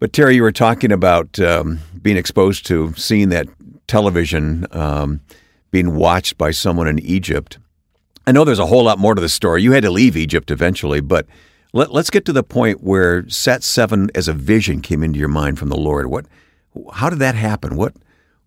But 0.00 0.12
Terry, 0.12 0.34
you 0.34 0.42
were 0.42 0.50
talking 0.50 0.90
about 0.90 1.38
um, 1.38 1.78
being 2.02 2.16
exposed 2.16 2.66
to 2.66 2.94
seeing 2.96 3.28
that 3.28 3.46
television. 3.86 4.66
Um, 4.72 5.20
being 5.70 5.94
watched 5.94 6.38
by 6.38 6.50
someone 6.50 6.88
in 6.88 6.98
Egypt. 6.98 7.58
I 8.26 8.32
know 8.32 8.44
there's 8.44 8.58
a 8.58 8.66
whole 8.66 8.84
lot 8.84 8.98
more 8.98 9.14
to 9.14 9.20
the 9.20 9.28
story. 9.28 9.62
You 9.62 9.72
had 9.72 9.84
to 9.84 9.90
leave 9.90 10.16
Egypt 10.16 10.50
eventually, 10.50 11.00
but 11.00 11.26
let, 11.72 11.90
us 11.90 12.10
get 12.10 12.24
to 12.26 12.32
the 12.32 12.42
point 12.42 12.82
where 12.82 13.28
Sat 13.28 13.62
Seven 13.62 14.10
as 14.14 14.28
a 14.28 14.32
vision 14.32 14.80
came 14.80 15.02
into 15.02 15.18
your 15.18 15.28
mind 15.28 15.58
from 15.58 15.68
the 15.68 15.76
Lord. 15.76 16.06
What, 16.06 16.26
how 16.94 17.10
did 17.10 17.18
that 17.20 17.34
happen? 17.34 17.76
What, 17.76 17.94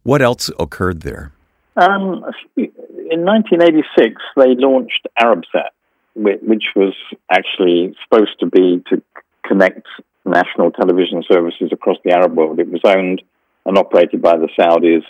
what 0.03 0.21
else 0.21 0.49
occurred 0.59 1.01
there? 1.01 1.31
Um, 1.75 2.23
in 2.57 3.25
1986, 3.25 4.21
they 4.35 4.55
launched 4.55 5.07
ArabSat, 5.19 5.69
which 6.15 6.63
was 6.75 6.93
actually 7.31 7.95
supposed 8.03 8.39
to 8.39 8.47
be 8.47 8.83
to 8.89 9.01
connect 9.45 9.87
national 10.25 10.71
television 10.71 11.23
services 11.27 11.69
across 11.71 11.97
the 12.03 12.11
Arab 12.11 12.35
world. 12.35 12.59
It 12.59 12.69
was 12.69 12.81
owned 12.83 13.21
and 13.65 13.77
operated 13.77 14.21
by 14.21 14.37
the 14.37 14.49
Saudis. 14.59 15.03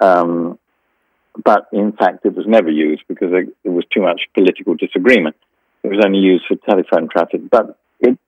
Um, 0.00 0.58
but 1.42 1.66
in 1.72 1.92
fact, 1.92 2.24
it 2.24 2.34
was 2.34 2.46
never 2.46 2.70
used 2.70 3.02
because 3.08 3.30
there 3.30 3.72
was 3.72 3.84
too 3.92 4.02
much 4.02 4.22
political 4.34 4.74
disagreement. 4.74 5.36
It 5.82 5.88
was 5.88 6.02
only 6.04 6.18
used 6.18 6.44
for 6.46 6.56
telephone 6.56 7.08
traffic. 7.08 7.42
But 7.50 7.78
it, 8.00 8.18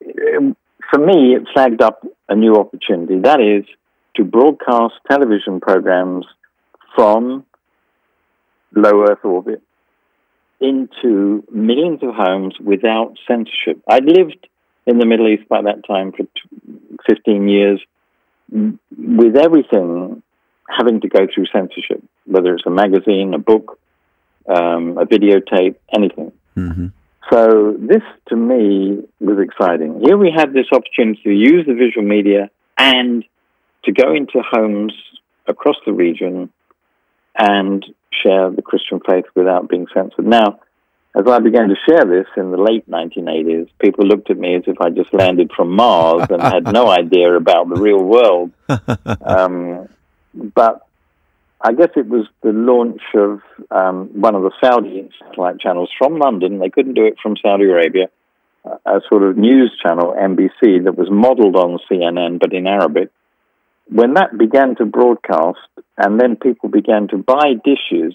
it, 0.00 0.56
for 0.90 0.98
me, 0.98 1.34
it 1.34 1.42
flagged 1.52 1.82
up 1.82 2.06
a 2.28 2.36
new 2.36 2.56
opportunity. 2.56 3.18
That 3.20 3.40
is 3.40 3.64
to 4.16 4.24
broadcast 4.24 4.94
television 5.10 5.60
programs 5.60 6.26
from 6.94 7.44
low 8.74 9.04
Earth 9.08 9.24
orbit 9.24 9.62
into 10.60 11.44
millions 11.52 12.00
of 12.02 12.14
homes 12.14 12.54
without 12.60 13.16
censorship. 13.26 13.82
I'd 13.88 14.04
lived 14.04 14.48
in 14.86 14.98
the 14.98 15.06
Middle 15.06 15.28
East 15.28 15.48
by 15.48 15.62
that 15.62 15.86
time 15.86 16.12
for 16.12 16.24
15 17.08 17.48
years 17.48 17.80
with 18.50 19.36
everything 19.36 20.22
having 20.68 21.00
to 21.00 21.08
go 21.08 21.26
through 21.32 21.46
censorship, 21.52 22.02
whether 22.26 22.54
it's 22.54 22.66
a 22.66 22.70
magazine, 22.70 23.34
a 23.34 23.38
book, 23.38 23.78
um, 24.48 24.98
a 24.98 25.06
videotape, 25.06 25.76
anything. 25.94 26.32
Mm-hmm. 26.56 26.86
So 27.30 27.76
this, 27.78 28.02
to 28.28 28.36
me, 28.36 29.02
was 29.20 29.38
exciting. 29.40 30.02
Here 30.04 30.16
we 30.16 30.30
had 30.34 30.52
this 30.52 30.66
opportunity 30.72 31.22
to 31.24 31.30
use 31.30 31.66
the 31.66 31.74
visual 31.74 32.06
media 32.06 32.50
and 32.76 33.24
to 33.84 33.92
go 33.92 34.14
into 34.14 34.42
homes 34.42 34.92
across 35.46 35.76
the 35.86 35.92
region 35.92 36.50
and 37.36 37.84
share 38.22 38.50
the 38.50 38.62
Christian 38.62 39.00
faith 39.00 39.24
without 39.34 39.68
being 39.68 39.86
censored. 39.92 40.26
Now, 40.26 40.60
as 41.16 41.26
I 41.28 41.38
began 41.38 41.68
to 41.68 41.76
share 41.88 42.04
this 42.04 42.26
in 42.36 42.50
the 42.50 42.56
late 42.58 42.88
1980s, 42.90 43.68
people 43.78 44.04
looked 44.06 44.30
at 44.30 44.38
me 44.38 44.56
as 44.56 44.62
if 44.66 44.80
I 44.80 44.90
just 44.90 45.14
landed 45.14 45.52
from 45.56 45.70
Mars 45.70 46.26
and 46.28 46.42
had 46.42 46.72
no 46.72 46.88
idea 47.02 47.34
about 47.36 47.68
the 47.68 47.80
real 47.80 48.02
world. 48.02 48.50
Um, 49.20 49.88
but 50.34 50.86
I 51.66 51.72
guess 51.72 51.88
it 51.96 52.06
was 52.06 52.26
the 52.42 52.52
launch 52.52 53.00
of 53.14 53.40
um, 53.70 54.10
one 54.20 54.34
of 54.34 54.42
the 54.42 54.52
Saudi 54.62 55.08
satellite 55.18 55.60
channels 55.60 55.88
from 55.96 56.18
London. 56.18 56.58
They 56.58 56.68
couldn't 56.68 56.92
do 56.92 57.06
it 57.06 57.14
from 57.22 57.36
Saudi 57.40 57.64
Arabia. 57.64 58.08
A 58.66 59.00
sort 59.10 59.22
of 59.22 59.38
news 59.38 59.72
channel, 59.82 60.14
MBC, 60.14 60.84
that 60.84 60.96
was 60.96 61.08
modeled 61.10 61.56
on 61.56 61.78
CNN 61.90 62.38
but 62.38 62.52
in 62.52 62.66
Arabic. 62.66 63.08
When 63.88 64.12
that 64.14 64.36
began 64.36 64.76
to 64.76 64.84
broadcast, 64.84 65.58
and 65.96 66.20
then 66.20 66.36
people 66.36 66.68
began 66.68 67.08
to 67.08 67.16
buy 67.16 67.54
dishes, 67.64 68.14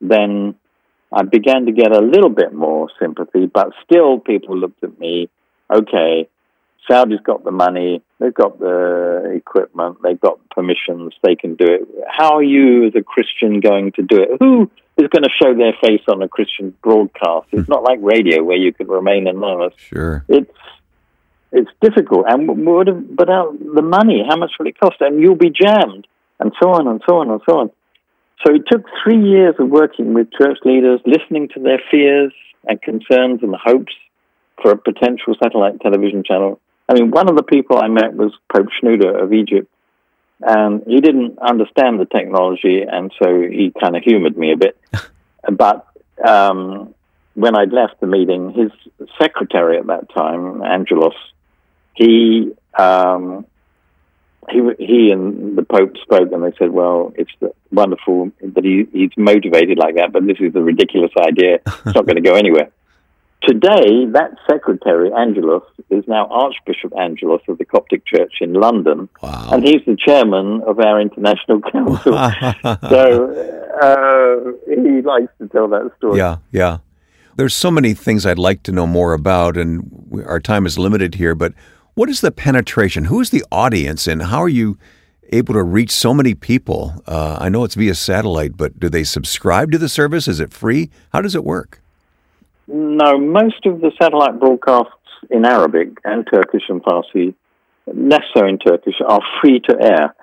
then 0.00 0.54
I 1.12 1.24
began 1.24 1.66
to 1.66 1.72
get 1.72 1.92
a 1.94 2.00
little 2.00 2.30
bit 2.30 2.54
more 2.54 2.88
sympathy, 2.98 3.46
but 3.46 3.68
still 3.84 4.18
people 4.18 4.56
looked 4.56 4.82
at 4.82 4.98
me, 4.98 5.28
okay, 5.70 6.28
Saudi's 6.90 7.20
got 7.22 7.44
the 7.44 7.50
money, 7.50 8.02
they've 8.18 8.34
got 8.34 8.58
the 8.58 9.32
equipment, 9.34 9.98
they've 10.02 10.20
got 10.20 10.38
permissions, 10.50 11.14
they 11.22 11.36
can 11.36 11.54
do 11.54 11.66
it. 11.66 11.88
How 12.08 12.36
are 12.36 12.42
you 12.42 12.86
as 12.86 12.94
a 12.94 13.02
Christian 13.02 13.60
going 13.60 13.92
to 13.92 14.02
do 14.02 14.16
it? 14.16 14.30
Who 14.40 14.70
is 14.96 15.08
going 15.08 15.24
to 15.24 15.30
show 15.40 15.54
their 15.54 15.74
face 15.82 16.02
on 16.08 16.22
a 16.22 16.28
Christian 16.28 16.74
broadcast? 16.82 17.48
It's 17.52 17.66
hmm. 17.66 17.72
not 17.72 17.82
like 17.82 17.98
radio 18.02 18.42
where 18.42 18.56
you 18.56 18.72
can 18.72 18.88
remain 18.88 19.26
anonymous. 19.26 19.74
Sure. 19.76 20.24
It's 20.28 20.50
it's 21.50 21.70
difficult. 21.80 22.26
And 22.28 22.66
what 22.66 22.88
about 22.88 23.58
the 23.58 23.80
money? 23.80 24.22
How 24.28 24.36
much 24.36 24.52
will 24.58 24.66
it 24.66 24.78
cost? 24.78 24.96
And 25.00 25.20
you'll 25.20 25.34
be 25.34 25.50
jammed, 25.50 26.06
and 26.40 26.52
so 26.62 26.70
on 26.70 26.86
and 26.86 27.00
so 27.08 27.16
on 27.16 27.30
and 27.30 27.40
so 27.48 27.58
on. 27.58 27.70
So 28.46 28.54
it 28.54 28.62
took 28.70 28.84
three 29.02 29.20
years 29.20 29.54
of 29.58 29.68
working 29.68 30.14
with 30.14 30.28
church 30.38 30.58
leaders, 30.64 31.00
listening 31.06 31.48
to 31.54 31.60
their 31.60 31.80
fears 31.90 32.32
and 32.66 32.80
concerns 32.80 33.40
and 33.42 33.54
hopes 33.54 33.94
for 34.62 34.72
a 34.72 34.76
potential 34.76 35.34
satellite 35.42 35.80
television 35.80 36.22
channel. 36.22 36.60
I 36.88 36.94
mean, 36.94 37.10
one 37.10 37.28
of 37.28 37.36
the 37.36 37.42
people 37.42 37.78
I 37.78 37.88
met 37.88 38.14
was 38.14 38.32
Pope 38.52 38.68
Shenouda 38.80 39.22
of 39.22 39.32
Egypt, 39.32 39.70
and 40.40 40.82
he 40.86 41.00
didn't 41.00 41.38
understand 41.38 42.00
the 42.00 42.06
technology, 42.06 42.82
and 42.82 43.12
so 43.22 43.40
he 43.40 43.72
kind 43.78 43.96
of 43.96 44.02
humored 44.02 44.36
me 44.36 44.52
a 44.52 44.56
bit. 44.56 44.78
but 45.52 45.86
um, 46.26 46.94
when 47.34 47.56
I'd 47.56 47.72
left 47.72 48.00
the 48.00 48.06
meeting, 48.06 48.52
his 48.52 48.70
secretary 49.20 49.78
at 49.78 49.86
that 49.88 50.08
time, 50.14 50.62
Angelos, 50.62 51.14
he 51.94 52.52
um, 52.78 53.44
he 54.50 54.62
he 54.78 55.10
and 55.10 55.58
the 55.58 55.62
Pope 55.62 55.96
spoke, 55.98 56.32
and 56.32 56.42
they 56.42 56.56
said, 56.58 56.70
"Well, 56.70 57.12
it's 57.16 57.32
wonderful 57.70 58.30
that 58.40 58.64
he, 58.64 58.86
he's 58.92 59.10
motivated 59.16 59.78
like 59.78 59.96
that, 59.96 60.12
but 60.12 60.26
this 60.26 60.38
is 60.40 60.54
a 60.54 60.62
ridiculous 60.62 61.12
idea. 61.18 61.56
It's 61.66 61.94
not 61.94 62.06
going 62.06 62.16
to 62.16 62.22
go 62.22 62.34
anywhere." 62.34 62.70
Today, 63.42 64.04
that 64.12 64.32
secretary, 64.50 65.12
Angelos, 65.12 65.62
is 65.90 66.04
now 66.08 66.26
Archbishop 66.26 66.92
Angelos 66.98 67.40
of 67.46 67.58
the 67.58 67.64
Coptic 67.64 68.04
Church 68.04 68.38
in 68.40 68.52
London, 68.52 69.08
wow. 69.22 69.50
and 69.52 69.62
he's 69.62 69.80
the 69.86 69.96
chairman 69.96 70.60
of 70.66 70.80
our 70.80 71.00
international 71.00 71.60
council. 71.72 72.12
so 72.90 73.30
uh, 73.80 74.52
he 74.66 75.02
likes 75.02 75.32
to 75.38 75.46
tell 75.48 75.68
that 75.68 75.90
story. 75.98 76.18
Yeah, 76.18 76.38
yeah. 76.50 76.78
There's 77.36 77.54
so 77.54 77.70
many 77.70 77.94
things 77.94 78.26
I'd 78.26 78.38
like 78.38 78.64
to 78.64 78.72
know 78.72 78.88
more 78.88 79.12
about, 79.12 79.56
and 79.56 80.24
our 80.26 80.40
time 80.40 80.66
is 80.66 80.76
limited 80.76 81.14
here, 81.14 81.36
but 81.36 81.54
what 81.94 82.08
is 82.08 82.20
the 82.20 82.32
penetration? 82.32 83.04
Who 83.04 83.20
is 83.20 83.30
the 83.30 83.44
audience, 83.52 84.08
and 84.08 84.22
how 84.22 84.42
are 84.42 84.48
you 84.48 84.78
able 85.30 85.54
to 85.54 85.62
reach 85.62 85.92
so 85.92 86.12
many 86.12 86.34
people? 86.34 87.04
Uh, 87.06 87.38
I 87.40 87.48
know 87.48 87.62
it's 87.62 87.76
via 87.76 87.94
satellite, 87.94 88.56
but 88.56 88.80
do 88.80 88.88
they 88.88 89.04
subscribe 89.04 89.70
to 89.70 89.78
the 89.78 89.88
service? 89.88 90.26
Is 90.26 90.40
it 90.40 90.52
free? 90.52 90.90
How 91.12 91.20
does 91.20 91.36
it 91.36 91.44
work? 91.44 91.80
No, 92.68 93.18
most 93.18 93.64
of 93.64 93.80
the 93.80 93.90
satellite 94.00 94.38
broadcasts 94.38 94.92
in 95.30 95.44
Arabic 95.46 95.98
and 96.04 96.26
Turkish 96.30 96.64
and 96.68 96.82
Farsi, 96.82 97.34
less 97.86 98.22
so 98.36 98.46
in 98.46 98.58
Turkish, 98.58 98.94
are 99.06 99.20
free 99.40 99.60
to 99.60 99.76
air. 99.80 100.14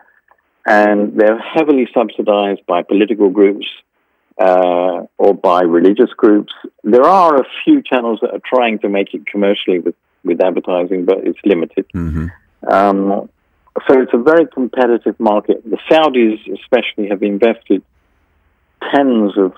And 0.68 1.20
they're 1.20 1.40
heavily 1.40 1.88
subsidized 1.94 2.66
by 2.68 2.84
political 2.84 3.30
groups 3.30 3.68
uh, 4.40 5.06
or 5.18 5.34
by 5.34 5.62
religious 5.62 6.12
groups. 6.16 6.54
There 6.84 7.04
are 7.04 7.36
a 7.36 7.46
few 7.64 7.82
channels 7.82 8.20
that 8.22 8.32
are 8.32 8.42
trying 8.46 8.80
to 8.80 8.90
make 8.90 9.14
it 9.14 9.26
commercially 9.28 9.80
with 9.80 9.96
with 10.24 10.44
advertising, 10.44 11.06
but 11.06 11.20
it's 11.20 11.38
limited. 11.46 11.86
Mm-hmm. 11.94 12.28
Um, 12.68 13.30
so 13.88 14.02
it's 14.02 14.12
a 14.14 14.18
very 14.18 14.48
competitive 14.48 15.20
market. 15.20 15.64
The 15.64 15.78
Saudis, 15.90 16.40
especially, 16.62 17.10
have 17.10 17.22
invested 17.22 17.84
tens 18.92 19.38
of 19.38 19.54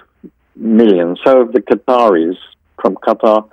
millions. 0.57 1.19
So 1.25 1.39
have 1.39 1.53
the 1.53 1.61
Qataris 1.61 2.37
from 2.81 2.95
Qatar. 2.95 3.49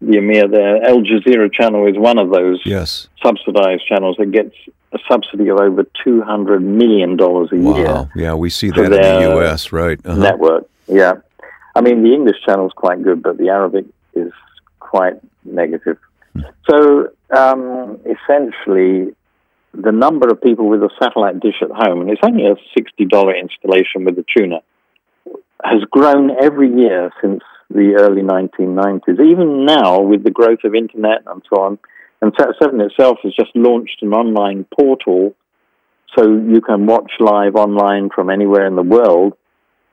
The 0.00 0.18
Emir 0.18 0.46
there, 0.46 0.84
Al 0.84 0.98
Jazeera 0.98 1.52
channel 1.52 1.86
is 1.88 1.98
one 1.98 2.18
of 2.18 2.30
those 2.30 2.62
yes. 2.64 3.08
subsidized 3.20 3.84
channels 3.88 4.16
that 4.18 4.30
gets 4.30 4.54
a 4.92 4.98
subsidy 5.10 5.48
of 5.48 5.58
over 5.58 5.84
two 6.04 6.22
hundred 6.22 6.62
million 6.62 7.16
dollars 7.16 7.48
a 7.52 7.56
wow. 7.56 7.76
year. 7.76 8.10
Yeah, 8.14 8.34
we 8.34 8.48
see 8.48 8.70
that 8.70 8.84
in 8.84 8.90
the 8.92 9.20
U.S. 9.34 9.72
Right 9.72 9.98
uh-huh. 10.04 10.18
network. 10.20 10.68
Yeah, 10.86 11.14
I 11.74 11.80
mean 11.80 12.04
the 12.04 12.14
English 12.14 12.36
channel 12.46 12.66
is 12.66 12.72
quite 12.74 13.02
good, 13.02 13.22
but 13.22 13.38
the 13.38 13.48
Arabic 13.48 13.86
is 14.14 14.32
quite 14.78 15.14
negative. 15.44 15.98
So 16.70 17.08
um, 17.36 17.98
essentially, 18.06 19.14
the 19.74 19.92
number 19.92 20.28
of 20.28 20.40
people 20.40 20.68
with 20.68 20.82
a 20.82 20.90
satellite 21.00 21.40
dish 21.40 21.56
at 21.62 21.70
home, 21.70 22.00
and 22.00 22.10
it's 22.10 22.20
only 22.22 22.46
a 22.46 22.54
$60 22.78 23.40
installation 23.40 24.04
with 24.04 24.16
the 24.16 24.24
tuner, 24.36 24.60
has 25.62 25.82
grown 25.90 26.30
every 26.30 26.72
year 26.72 27.10
since 27.20 27.42
the 27.70 27.96
early 27.98 28.22
1990s. 28.22 29.20
Even 29.20 29.64
now, 29.64 30.00
with 30.00 30.24
the 30.24 30.30
growth 30.30 30.60
of 30.64 30.74
internet 30.74 31.22
and 31.26 31.42
so 31.52 31.60
on, 31.60 31.78
and 32.20 32.34
Sat7 32.34 32.84
itself 32.86 33.18
has 33.22 33.32
just 33.34 33.54
launched 33.54 34.02
an 34.02 34.12
online 34.12 34.66
portal 34.76 35.34
so 36.16 36.24
you 36.24 36.60
can 36.60 36.86
watch 36.86 37.12
live 37.20 37.54
online 37.54 38.08
from 38.14 38.30
anywhere 38.30 38.66
in 38.66 38.76
the 38.76 38.82
world 38.82 39.34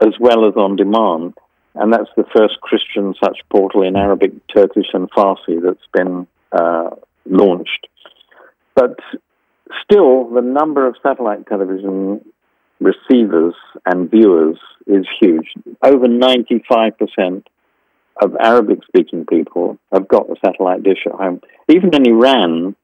as 0.01 0.13
well 0.19 0.47
as 0.47 0.55
on 0.55 0.75
demand. 0.75 1.33
And 1.75 1.91
that's 1.91 2.09
the 2.15 2.25
first 2.35 2.59
Christian 2.61 3.13
such 3.21 3.39
portal 3.49 3.83
in 3.83 3.95
Arabic, 3.95 4.31
Turkish, 4.47 4.87
and 4.93 5.11
Farsi 5.11 5.61
that's 5.61 5.87
been 5.93 6.25
uh, 6.51 6.91
launched. 7.25 7.87
But 8.75 8.97
still, 9.83 10.29
the 10.29 10.41
number 10.41 10.87
of 10.87 10.95
satellite 11.03 11.45
television 11.47 12.21
receivers 12.79 13.55
and 13.85 14.09
viewers 14.09 14.57
is 14.87 15.05
huge. 15.19 15.47
Over 15.83 16.07
95% 16.07 17.43
of 18.21 18.35
Arabic 18.39 18.79
speaking 18.87 19.25
people 19.25 19.77
have 19.91 20.07
got 20.07 20.27
the 20.27 20.35
satellite 20.43 20.83
dish 20.83 20.99
at 21.05 21.13
home. 21.13 21.41
Even 21.69 21.93
in 21.93 22.07
Iran, 22.07 22.75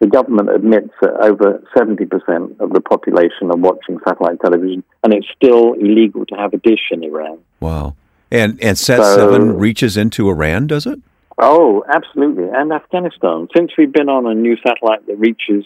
the 0.00 0.06
government 0.06 0.50
admits 0.50 0.90
that 1.00 1.14
over 1.20 1.62
70% 1.76 2.60
of 2.60 2.70
the 2.70 2.80
population 2.80 3.50
are 3.50 3.56
watching 3.56 3.98
satellite 4.06 4.40
television, 4.40 4.84
and 5.02 5.12
it's 5.12 5.26
still 5.36 5.72
illegal 5.74 6.24
to 6.26 6.36
have 6.36 6.52
a 6.52 6.58
dish 6.58 6.90
in 6.90 7.02
Iran. 7.02 7.38
Wow. 7.60 7.96
And, 8.30 8.62
and 8.62 8.78
Sat 8.78 9.02
so, 9.02 9.30
7 9.30 9.58
reaches 9.58 9.96
into 9.96 10.28
Iran, 10.28 10.66
does 10.66 10.86
it? 10.86 11.00
Oh, 11.38 11.84
absolutely. 11.92 12.44
And 12.52 12.72
Afghanistan. 12.72 13.48
Since 13.56 13.72
we've 13.78 13.92
been 13.92 14.08
on 14.08 14.26
a 14.26 14.34
new 14.34 14.56
satellite 14.56 15.06
that 15.06 15.18
reaches, 15.18 15.64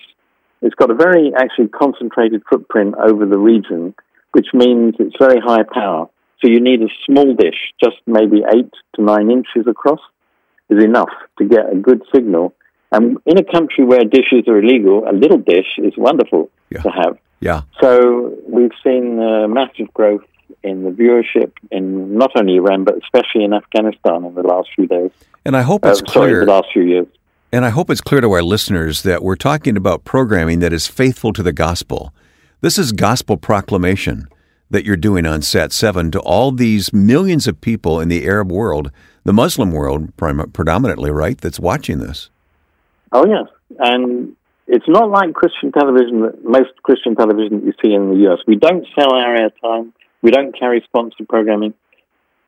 it's 0.61 0.75
got 0.75 0.91
a 0.91 0.95
very 0.95 1.33
actually 1.37 1.69
concentrated 1.69 2.43
footprint 2.49 2.95
over 2.95 3.27
the 3.27 3.39
region, 3.39 3.95
which 4.33 4.49
means 4.55 4.95
it's 4.99 5.17
very 5.19 5.41
high 5.41 5.65
power. 5.65 6.09
So 6.43 6.51
you 6.51 6.61
need 6.61 6.83
a 6.83 6.89
small 7.07 7.35
dish, 7.35 7.73
just 7.83 7.97
maybe 8.07 8.43
eight 8.53 8.71
to 8.97 9.03
nine 9.03 9.31
inches 9.31 9.67
across, 9.69 10.01
is 10.69 10.83
enough 10.83 11.11
to 11.39 11.45
get 11.45 11.73
a 11.73 11.77
good 11.77 12.03
signal. 12.13 12.53
And 12.91 13.19
in 13.27 13.39
a 13.39 13.45
country 13.45 13.85
where 13.85 14.05
dishes 14.05 14.49
are 14.49 14.59
illegal, 14.59 15.05
a 15.09 15.13
little 15.13 15.39
dish 15.39 15.79
is 15.79 15.93
wonderful 15.97 16.51
yeah. 16.71 16.83
to 16.83 16.91
have. 16.91 17.17
Yeah. 17.41 17.63
So 17.81 18.37
we've 18.49 18.73
seen 18.85 19.21
uh, 19.21 19.47
massive 19.49 19.93
growth 19.95 20.25
in 20.63 20.85
the 20.85 20.91
viewership 20.91 21.53
in 21.71 22.17
not 22.17 22.31
only 22.37 22.57
Iran 22.57 22.85
but 22.85 22.97
especially 23.03 23.45
in 23.45 23.53
Afghanistan 23.53 24.25
in 24.25 24.35
the 24.35 24.43
last 24.43 24.69
few 24.75 24.87
days. 24.87 25.11
And 25.45 25.57
I 25.57 25.63
hope 25.63 25.85
it's 25.85 26.03
uh, 26.03 26.05
clear. 26.05 26.35
Sorry, 26.35 26.45
the 26.45 26.53
last 26.53 26.69
few 26.73 26.83
years. 26.83 27.07
And 27.53 27.65
I 27.65 27.71
hope 27.71 27.91
it's 27.91 28.01
clear 28.01 28.21
to 28.21 28.31
our 28.33 28.43
listeners 28.43 29.03
that 29.03 29.23
we're 29.23 29.37
talking 29.37 29.77
about 29.77 30.05
programming 30.05 30.61
that 30.61 30.73
is 30.73 30.87
faithful 30.87 31.33
to 31.35 31.43
the 31.43 31.53
gospel. 31.53 32.13
This 32.61 32.79
is 32.79 32.93
gospel 32.93 33.37
proclamation 33.37 34.29
that 34.73 34.85
you're 34.85 34.97
doing 34.97 35.25
on 35.27 35.43
Sat 35.43 35.73
7 35.73 36.11
to 36.11 36.21
all 36.21 36.51
these 36.51 36.93
millions 36.93 37.47
of 37.47 37.61
people 37.61 38.01
in 38.01 38.09
the 38.09 38.27
Arab 38.27 38.51
world, 38.51 38.91
the 39.25 39.33
Muslim 39.33 39.71
world 39.71 40.17
predominantly, 40.17 41.11
right, 41.11 41.39
that's 41.41 41.61
watching 41.61 41.99
this. 41.99 42.31
Oh, 43.13 43.27
yes. 43.27 43.47
And 43.79 44.35
it's 44.67 44.89
not 44.89 45.11
like 45.11 45.35
Christian 45.35 45.71
television, 45.73 46.33
most 46.45 46.71
Christian 46.83 47.15
television 47.15 47.61
that 47.61 47.67
you 47.67 47.73
see 47.85 47.93
in 47.93 48.11
the 48.11 48.17
U.S. 48.23 48.39
We 48.47 48.57
don't 48.57 48.87
sell 48.99 49.15
our 49.15 49.37
airtime. 49.37 49.93
We 50.23 50.31
don't 50.31 50.59
carry 50.59 50.83
sponsored 50.85 51.29
programming. 51.29 51.75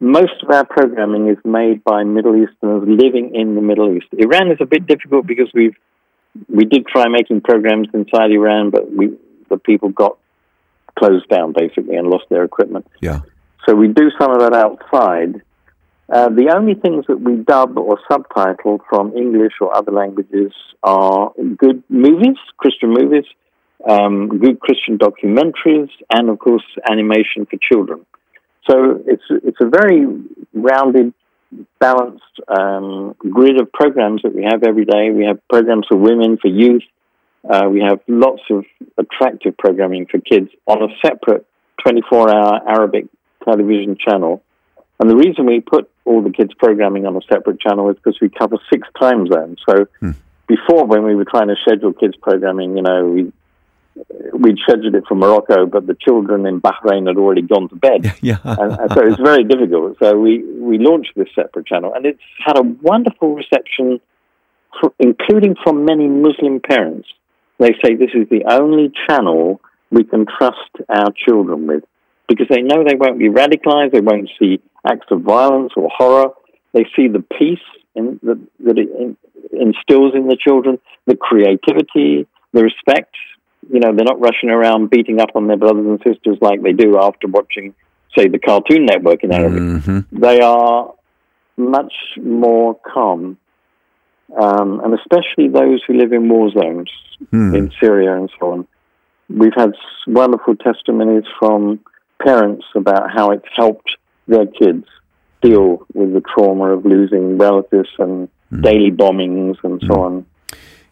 Most 0.01 0.43
of 0.43 0.51
our 0.51 0.65
programming 0.65 1.29
is 1.29 1.39
made 1.45 1.85
by 1.85 2.05
Middle 2.05 2.37
Easterners 2.37 2.83
living 2.87 3.35
in 3.35 3.55
the 3.55 3.61
Middle 3.61 3.97
East. 3.97 4.07
Iran 4.13 4.51
is 4.51 4.59
a 4.61 4.67
bit 4.67 4.87
difficult 4.87 5.27
because 5.27 5.51
we've 5.55 5.77
we 6.49 6.65
did 6.65 6.87
try 6.87 7.09
making 7.09 7.43
programs 7.43 7.89
inside 7.95 8.31
Iran, 8.33 8.71
but 8.71 8.91
we 8.91 9.17
the 9.51 9.59
people 9.59 9.91
got 9.91 10.19
closed 10.99 11.29
down 11.29 11.53
basically 11.57 11.97
and 11.97 12.09
lost 12.09 12.25
their 12.31 12.45
equipment. 12.45 12.87
Yeah. 13.01 13.21
So 13.67 13.75
we 13.75 13.89
do 13.89 14.11
some 14.21 14.31
of 14.31 14.41
that 14.41 14.55
outside. 14.55 15.43
Uh, 16.13 16.29
the 16.29 16.53
only 16.55 16.75
things 16.75 17.07
that 17.09 17.21
we 17.21 17.37
dub 17.37 17.79
or 17.79 17.99
subtitle 18.11 18.81
from 18.91 19.17
English 19.17 19.55
or 19.61 19.75
other 19.75 19.91
languages 19.91 20.53
are 20.83 21.33
good 21.57 21.83
movies, 21.89 22.37
Christian 22.59 22.91
movies, 22.91 23.25
um, 23.89 24.29
good 24.39 24.61
Christian 24.61 24.99
documentaries, 24.99 25.89
and 26.11 26.29
of 26.29 26.39
course 26.39 26.65
animation 26.91 27.47
for 27.47 27.57
children. 27.57 28.05
So 28.69 29.03
it's 29.07 29.25
it's 29.31 29.59
a 29.61 29.69
very 29.69 30.07
rounded, 30.53 31.13
balanced 31.81 32.23
um, 32.49 33.15
grid 33.19 33.61
of 33.61 33.73
programs 33.73 34.23
that 34.23 34.35
we 34.35 34.45
have 34.45 34.63
every 34.63 34.85
day. 34.85 35.11
We 35.11 35.25
have 35.25 35.39
programs 35.49 35.87
for 35.89 35.97
women, 35.97 36.39
for 36.41 36.49
youth. 36.49 36.83
Uh, 37.49 37.69
we 37.69 37.81
have 37.81 38.01
lots 38.09 38.43
of 38.51 38.65
attractive 38.97 39.57
programming 39.57 40.07
for 40.07 40.19
kids 40.19 40.49
on 40.67 40.83
a 40.83 40.89
separate 41.05 41.47
24-hour 41.87 42.61
Arabic 42.67 43.07
television 43.45 43.97
channel 43.99 44.43
And 45.01 45.11
the 45.11 45.17
reason 45.17 45.47
we 45.47 45.61
put 45.61 45.91
all 46.05 46.23
the 46.23 46.31
kids' 46.31 46.55
programming 46.55 47.07
on 47.07 47.17
a 47.17 47.21
separate 47.31 47.61
channel 47.61 47.91
is 47.91 47.97
because 47.97 48.19
we 48.21 48.29
cover 48.29 48.57
six 48.73 48.87
time 49.01 49.27
zones. 49.27 49.59
So 49.69 49.87
hmm. 50.01 50.13
before, 50.47 50.87
when 50.87 51.05
we 51.05 51.15
were 51.15 51.25
trying 51.25 51.49
to 51.49 51.57
schedule 51.63 51.93
kids' 51.93 52.17
programming, 52.17 52.77
you 52.77 52.83
know, 52.83 53.07
we 53.07 53.33
we'd 54.33 54.59
scheduled 54.67 54.95
it 54.95 55.05
for 55.09 55.15
Morocco, 55.15 55.67
but 55.67 55.87
the 55.87 55.95
children 55.95 56.47
in 56.47 56.61
Bahrain 56.61 57.07
had 57.07 57.17
already 57.17 57.43
gone 57.43 57.69
to 57.69 57.77
bed. 57.77 58.13
Yeah. 58.23 58.39
and, 58.43 58.73
and 58.73 58.93
so 58.93 59.07
it's 59.07 59.21
very 59.21 59.45
difficult. 59.45 59.99
So 60.01 60.19
we, 60.19 60.43
we 60.43 60.79
launched 60.79 61.13
this 61.15 61.29
separate 61.35 61.67
channel, 61.67 61.93
and 61.95 62.05
it's 62.07 62.21
had 62.45 62.59
a 62.59 62.63
wonderful 62.63 63.35
reception, 63.35 64.01
for, 64.81 64.93
including 64.99 65.55
from 65.63 65.85
many 65.85 66.09
Muslim 66.09 66.61
parents. 66.61 67.09
They 67.59 67.75
say 67.85 67.95
this 67.95 68.11
is 68.15 68.29
the 68.29 68.45
only 68.51 68.93
channel 69.09 69.61
we 69.91 70.05
can 70.05 70.27
trust 70.27 70.71
our 70.89 71.13
children 71.13 71.67
with 71.67 71.85
because 72.29 72.47
they 72.49 72.63
know 72.63 72.83
they 72.85 72.97
won't 72.97 73.19
be 73.19 73.29
radicalized, 73.29 73.93
they 73.93 74.01
won't 74.01 74.31
see 74.39 74.61
acts 74.87 75.07
of 75.11 75.21
violence 75.21 75.73
or 75.77 75.89
horror. 75.95 76.31
They 76.73 76.87
see 76.97 77.09
the 77.09 77.23
peace 77.39 77.59
in, 77.95 78.19
the, 78.23 78.41
that 78.61 78.79
it 78.79 79.17
instills 79.53 80.15
in 80.15 80.27
the 80.27 80.37
children, 80.41 80.79
the 81.07 81.17
creativity, 81.17 82.27
the 82.53 82.63
respect 82.63 83.15
you 83.71 83.81
know, 83.81 83.95
they're 83.95 84.05
not 84.05 84.21
rushing 84.21 84.51
around 84.51 84.91
beating 84.91 85.21
up 85.21 85.31
on 85.35 85.47
their 85.47 85.57
brothers 85.57 85.87
and 85.87 86.01
sisters 86.05 86.39
like 86.41 86.63
they 86.63 86.73
do 86.73 86.99
after 87.01 87.29
watching, 87.29 87.75
say, 88.17 88.29
the 88.29 88.39
Cartoon 88.39 88.87
Network 88.87 89.25
in 89.25 89.33
Arabic. 89.33 89.61
Mm-hmm. 89.61 90.21
They 90.21 90.41
are 90.41 90.93
much 91.57 91.95
more 92.21 92.79
calm, 92.93 93.39
um, 94.41 94.81
and 94.81 94.95
especially 94.95 95.49
those 95.49 95.83
who 95.87 95.95
live 95.95 96.13
in 96.13 96.29
war 96.29 96.51
zones 96.51 96.91
mm. 97.33 97.57
in 97.57 97.73
Syria 97.81 98.17
and 98.17 98.31
so 98.39 98.53
on. 98.53 98.69
We've 99.29 99.55
had 99.57 99.73
wonderful 100.07 100.57
testimonies 100.57 101.25
from 101.39 101.81
parents 102.23 102.65
about 102.75 103.11
how 103.15 103.31
it's 103.31 103.47
helped 103.57 103.97
their 104.29 104.47
kids 104.47 104.87
deal 105.43 105.87
with 105.93 106.13
the 106.13 106.23
trauma 106.35 106.73
of 106.77 106.85
losing 106.85 107.39
relatives 107.39 107.89
and 107.99 108.29
mm. 108.53 108.63
daily 108.63 108.91
bombings 108.91 109.57
and 109.63 109.81
so 109.83 109.95
mm. 109.95 110.05
on. 110.05 110.27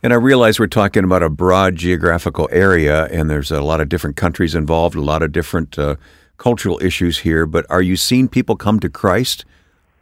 And 0.02 0.12
I 0.12 0.16
realize 0.16 0.59
we're 0.59 0.66
talking 0.66 1.05
about 1.05 1.22
a 1.22 1.31
broad 1.31 1.76
geographical 1.76 2.48
area, 2.50 3.05
and 3.07 3.31
there's 3.31 3.52
a 3.52 3.61
lot 3.61 3.81
of 3.81 3.88
different 3.88 4.16
countries 4.16 4.55
involved, 4.55 4.96
a 4.96 5.00
lot 5.00 5.22
of 5.22 5.31
different 5.31 5.78
uh, 5.78 5.94
cultural 6.38 6.83
issues 6.83 7.18
here. 7.18 7.46
But 7.46 7.66
are 7.70 7.83
you 7.83 7.96
seeing 7.96 8.28
people 8.28 8.57
come 8.57 8.81
to 8.81 8.90
Christ 8.90 9.44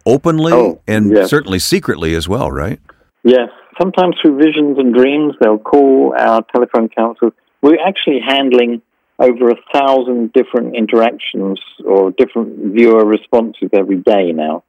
openly 0.05 0.53
oh, 0.53 0.81
and 0.87 1.11
yes. 1.11 1.29
certainly 1.29 1.59
secretly 1.59 2.15
as 2.15 2.27
well, 2.27 2.51
right? 2.51 2.79
Yes. 3.23 3.49
Sometimes 3.79 4.15
through 4.21 4.37
visions 4.37 4.77
and 4.79 4.93
dreams, 4.93 5.35
they'll 5.39 5.59
call 5.59 6.13
our 6.17 6.41
telephone 6.53 6.89
counselors. 6.89 7.33
We're 7.61 7.81
actually 7.85 8.19
handling 8.25 8.81
over 9.19 9.51
a 9.51 9.55
thousand 9.71 10.33
different 10.33 10.75
interactions 10.75 11.59
or 11.85 12.11
different 12.11 12.73
viewer 12.73 13.05
responses 13.05 13.69
every 13.71 13.97
day 13.97 14.31
now, 14.31 14.63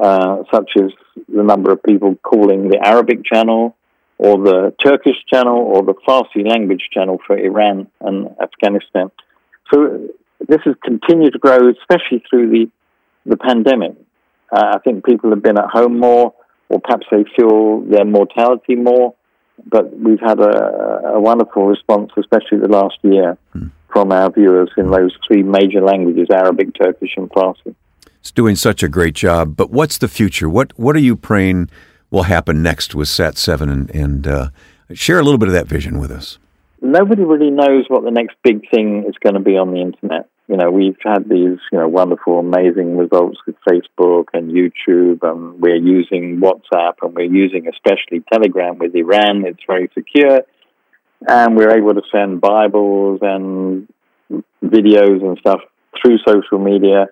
uh, 0.00 0.44
such 0.50 0.70
as 0.76 0.90
the 1.28 1.42
number 1.42 1.70
of 1.70 1.82
people 1.82 2.16
calling 2.22 2.68
the 2.68 2.78
Arabic 2.82 3.24
channel 3.24 3.76
or 4.16 4.38
the 4.38 4.74
Turkish 4.82 5.16
channel 5.30 5.58
or 5.58 5.82
the 5.82 5.94
Farsi 6.08 6.48
language 6.48 6.88
channel 6.90 7.18
for 7.26 7.36
Iran 7.36 7.88
and 8.00 8.30
Afghanistan. 8.40 9.10
So 9.72 10.08
this 10.48 10.60
has 10.64 10.74
continued 10.82 11.34
to 11.34 11.38
grow, 11.38 11.68
especially 11.68 12.22
through 12.28 12.50
the, 12.50 12.70
the 13.26 13.36
pandemic. 13.36 13.92
Uh, 14.50 14.76
I 14.76 14.78
think 14.78 15.04
people 15.04 15.30
have 15.30 15.42
been 15.42 15.58
at 15.58 15.68
home 15.70 15.98
more, 15.98 16.34
or 16.68 16.80
perhaps 16.80 17.06
they 17.10 17.24
feel 17.36 17.80
their 17.82 18.04
mortality 18.04 18.74
more. 18.74 19.14
But 19.66 19.96
we've 19.96 20.20
had 20.20 20.40
a, 20.40 21.14
a 21.14 21.20
wonderful 21.20 21.66
response, 21.66 22.10
especially 22.16 22.58
the 22.58 22.68
last 22.68 22.98
year, 23.02 23.36
hmm. 23.52 23.68
from 23.92 24.10
our 24.10 24.30
viewers 24.30 24.70
in 24.76 24.90
those 24.90 25.16
three 25.26 25.42
major 25.42 25.80
languages 25.80 26.28
Arabic, 26.32 26.68
Turkish, 26.80 27.12
and 27.16 27.30
Farsi. 27.30 27.74
It's 28.20 28.30
doing 28.30 28.56
such 28.56 28.82
a 28.82 28.88
great 28.88 29.14
job. 29.14 29.56
But 29.56 29.70
what's 29.70 29.98
the 29.98 30.08
future? 30.08 30.48
What, 30.48 30.76
what 30.78 30.96
are 30.96 31.00
you 31.00 31.16
praying? 31.16 31.68
will 32.12 32.24
happen 32.24 32.62
next 32.62 32.94
with 32.94 33.08
Sat 33.08 33.36
7 33.36 33.68
and, 33.68 33.90
and 33.90 34.26
uh, 34.28 34.48
share 34.92 35.18
a 35.18 35.24
little 35.24 35.38
bit 35.38 35.48
of 35.48 35.54
that 35.54 35.66
vision 35.66 35.98
with 35.98 36.12
us. 36.12 36.38
Nobody 36.80 37.22
really 37.24 37.50
knows 37.50 37.86
what 37.88 38.04
the 38.04 38.10
next 38.10 38.36
big 38.44 38.68
thing 38.70 39.04
is 39.08 39.14
going 39.20 39.34
to 39.34 39.40
be 39.40 39.56
on 39.56 39.72
the 39.72 39.80
internet. 39.80 40.28
You 40.52 40.58
know, 40.58 40.70
we've 40.70 40.98
had 41.02 41.30
these, 41.30 41.58
you 41.72 41.78
know, 41.78 41.88
wonderful, 41.88 42.38
amazing 42.38 42.98
results 42.98 43.38
with 43.46 43.56
Facebook 43.66 44.26
and 44.34 44.52
YouTube, 44.52 45.22
and 45.22 45.58
we're 45.58 45.76
using 45.76 46.42
WhatsApp, 46.42 46.96
and 47.00 47.14
we're 47.14 47.22
using 47.22 47.68
especially 47.68 48.22
Telegram 48.30 48.76
with 48.76 48.94
Iran. 48.94 49.46
It's 49.46 49.62
very 49.66 49.90
secure, 49.94 50.42
and 51.26 51.56
we're 51.56 51.74
able 51.74 51.94
to 51.94 52.02
send 52.12 52.42
Bibles 52.42 53.20
and 53.22 53.88
videos 54.62 55.24
and 55.24 55.38
stuff 55.38 55.60
through 56.00 56.18
social 56.26 56.58
media 56.58 57.06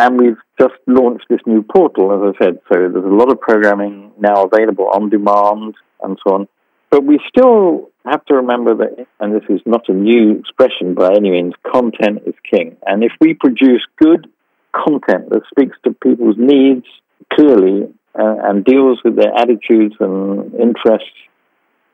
and 0.00 0.18
we've 0.18 0.38
just 0.58 0.74
launched 0.86 1.26
this 1.28 1.40
new 1.44 1.62
portal, 1.62 2.12
as 2.14 2.34
I 2.34 2.44
said. 2.44 2.58
So 2.72 2.88
there's 2.88 3.04
a 3.04 3.14
lot 3.14 3.30
of 3.30 3.38
programming 3.38 4.12
now 4.18 4.44
available 4.44 4.88
on 4.94 5.10
demand 5.10 5.74
and 6.02 6.18
so 6.26 6.34
on. 6.34 6.48
But 6.90 7.04
we 7.04 7.20
still 7.28 7.90
have 8.04 8.24
to 8.26 8.34
remember 8.34 8.74
that, 8.74 9.06
and 9.20 9.34
this 9.34 9.48
is 9.48 9.60
not 9.64 9.88
a 9.88 9.92
new 9.92 10.38
expression 10.38 10.94
by 10.94 11.14
any 11.14 11.30
means, 11.30 11.54
content 11.70 12.22
is 12.26 12.34
king. 12.50 12.76
And 12.84 13.04
if 13.04 13.12
we 13.20 13.34
produce 13.34 13.82
good 13.96 14.28
content 14.72 15.30
that 15.30 15.42
speaks 15.50 15.76
to 15.84 15.92
people's 15.92 16.36
needs 16.38 16.86
clearly 17.32 17.92
uh, 18.18 18.36
and 18.42 18.64
deals 18.64 19.00
with 19.04 19.16
their 19.16 19.32
attitudes 19.34 19.94
and 20.00 20.54
interests, 20.54 21.08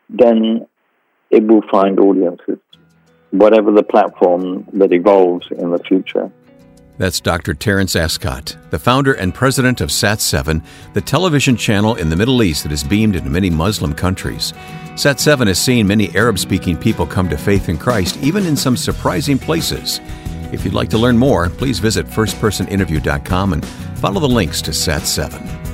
then 0.09 0.67
it 1.31 1.43
will 1.47 1.63
find 1.71 1.99
audiences, 1.99 2.59
whatever 3.31 3.73
the 3.73 3.83
platform 3.83 4.67
that 4.75 4.93
evolves 4.93 5.47
in 5.51 5.71
the 5.73 5.79
future. 5.81 6.31
That's 6.99 7.21
Dr. 7.21 7.53
Terence 7.53 7.95
Ascott, 7.95 8.57
the 8.71 8.79
founder 8.79 9.13
and 9.13 9.35
president 9.35 9.83
of 9.83 9.91
Sat7, 9.91 10.65
the 10.95 11.01
television 11.01 11.57
channel 11.57 11.95
in 11.97 12.09
the 12.09 12.17
Middle 12.17 12.43
East 12.43 12.63
that 12.63 12.73
is 12.73 12.83
beamed 12.83 13.17
into 13.17 13.29
many 13.29 13.51
Muslim 13.51 13.93
countries. 13.93 14.55
Sat7 14.95 15.47
has 15.47 15.59
seen 15.59 15.87
many 15.87 16.15
Arab 16.17 16.39
speaking 16.39 16.77
people 16.77 17.07
come 17.07 17.29
to 17.29 17.37
faith 17.37 17.69
in 17.69 17.77
Christ, 17.77 18.17
even 18.23 18.47
in 18.47 18.57
some 18.57 18.79
surprising 18.79 19.39
places. 19.39 20.01
If 20.53 20.65
you'd 20.65 20.75
like 20.75 20.89
to 20.91 20.99
learn 20.99 21.19
more, 21.19 21.51
please 21.51 21.81
visit 21.81 22.07
firstpersoninterview.com 22.07 23.53
and 23.53 23.67
follow 23.99 24.21
the 24.21 24.29
links 24.29 24.63
to 24.63 24.71
Sat7. 24.71 25.66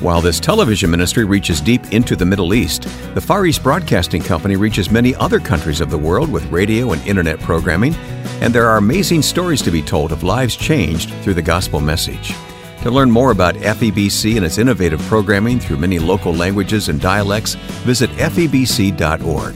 While 0.00 0.22
this 0.22 0.40
television 0.40 0.90
ministry 0.90 1.26
reaches 1.26 1.60
deep 1.60 1.92
into 1.92 2.16
the 2.16 2.24
Middle 2.24 2.54
East, 2.54 2.84
the 3.14 3.20
Far 3.20 3.44
East 3.44 3.62
Broadcasting 3.62 4.22
Company 4.22 4.56
reaches 4.56 4.90
many 4.90 5.14
other 5.16 5.38
countries 5.38 5.82
of 5.82 5.90
the 5.90 5.98
world 5.98 6.32
with 6.32 6.50
radio 6.50 6.92
and 6.92 7.06
internet 7.06 7.38
programming, 7.40 7.94
and 8.40 8.54
there 8.54 8.66
are 8.66 8.78
amazing 8.78 9.20
stories 9.20 9.60
to 9.60 9.70
be 9.70 9.82
told 9.82 10.10
of 10.10 10.22
lives 10.22 10.56
changed 10.56 11.10
through 11.16 11.34
the 11.34 11.42
gospel 11.42 11.80
message. 11.80 12.34
To 12.80 12.90
learn 12.90 13.10
more 13.10 13.30
about 13.30 13.56
FEBC 13.56 14.36
and 14.36 14.46
its 14.46 14.56
innovative 14.56 15.02
programming 15.02 15.60
through 15.60 15.76
many 15.76 15.98
local 15.98 16.32
languages 16.32 16.88
and 16.88 16.98
dialects, 16.98 17.56
visit 17.84 18.08
febc.org. 18.12 19.54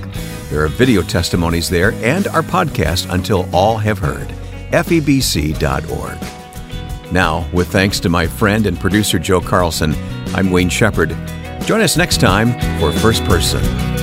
There 0.51 0.63
are 0.63 0.69
video 0.69 1.01
testimonies 1.01 1.71
there 1.71 1.93
and 2.03 2.27
our 2.29 2.43
podcast 2.43 3.11
until 3.11 3.49
all 3.51 3.79
have 3.79 3.99
heard. 3.99 4.29
febc.org. 4.73 6.19
Now, 7.13 7.49
with 7.53 7.69
thanks 7.69 7.99
to 8.01 8.11
my 8.11 8.27
friend 8.27 8.67
and 8.67 8.79
producer 8.79 9.19
Joe 9.19 9.41
Carlson, 9.41 9.95
I'm 10.35 10.51
Wayne 10.51 10.69
Shepherd. 10.69 11.11
Join 11.63 11.81
us 11.81 11.97
next 11.97 12.21
time 12.21 12.53
for 12.81 12.93
First 12.93 13.23
Person. 13.25 13.94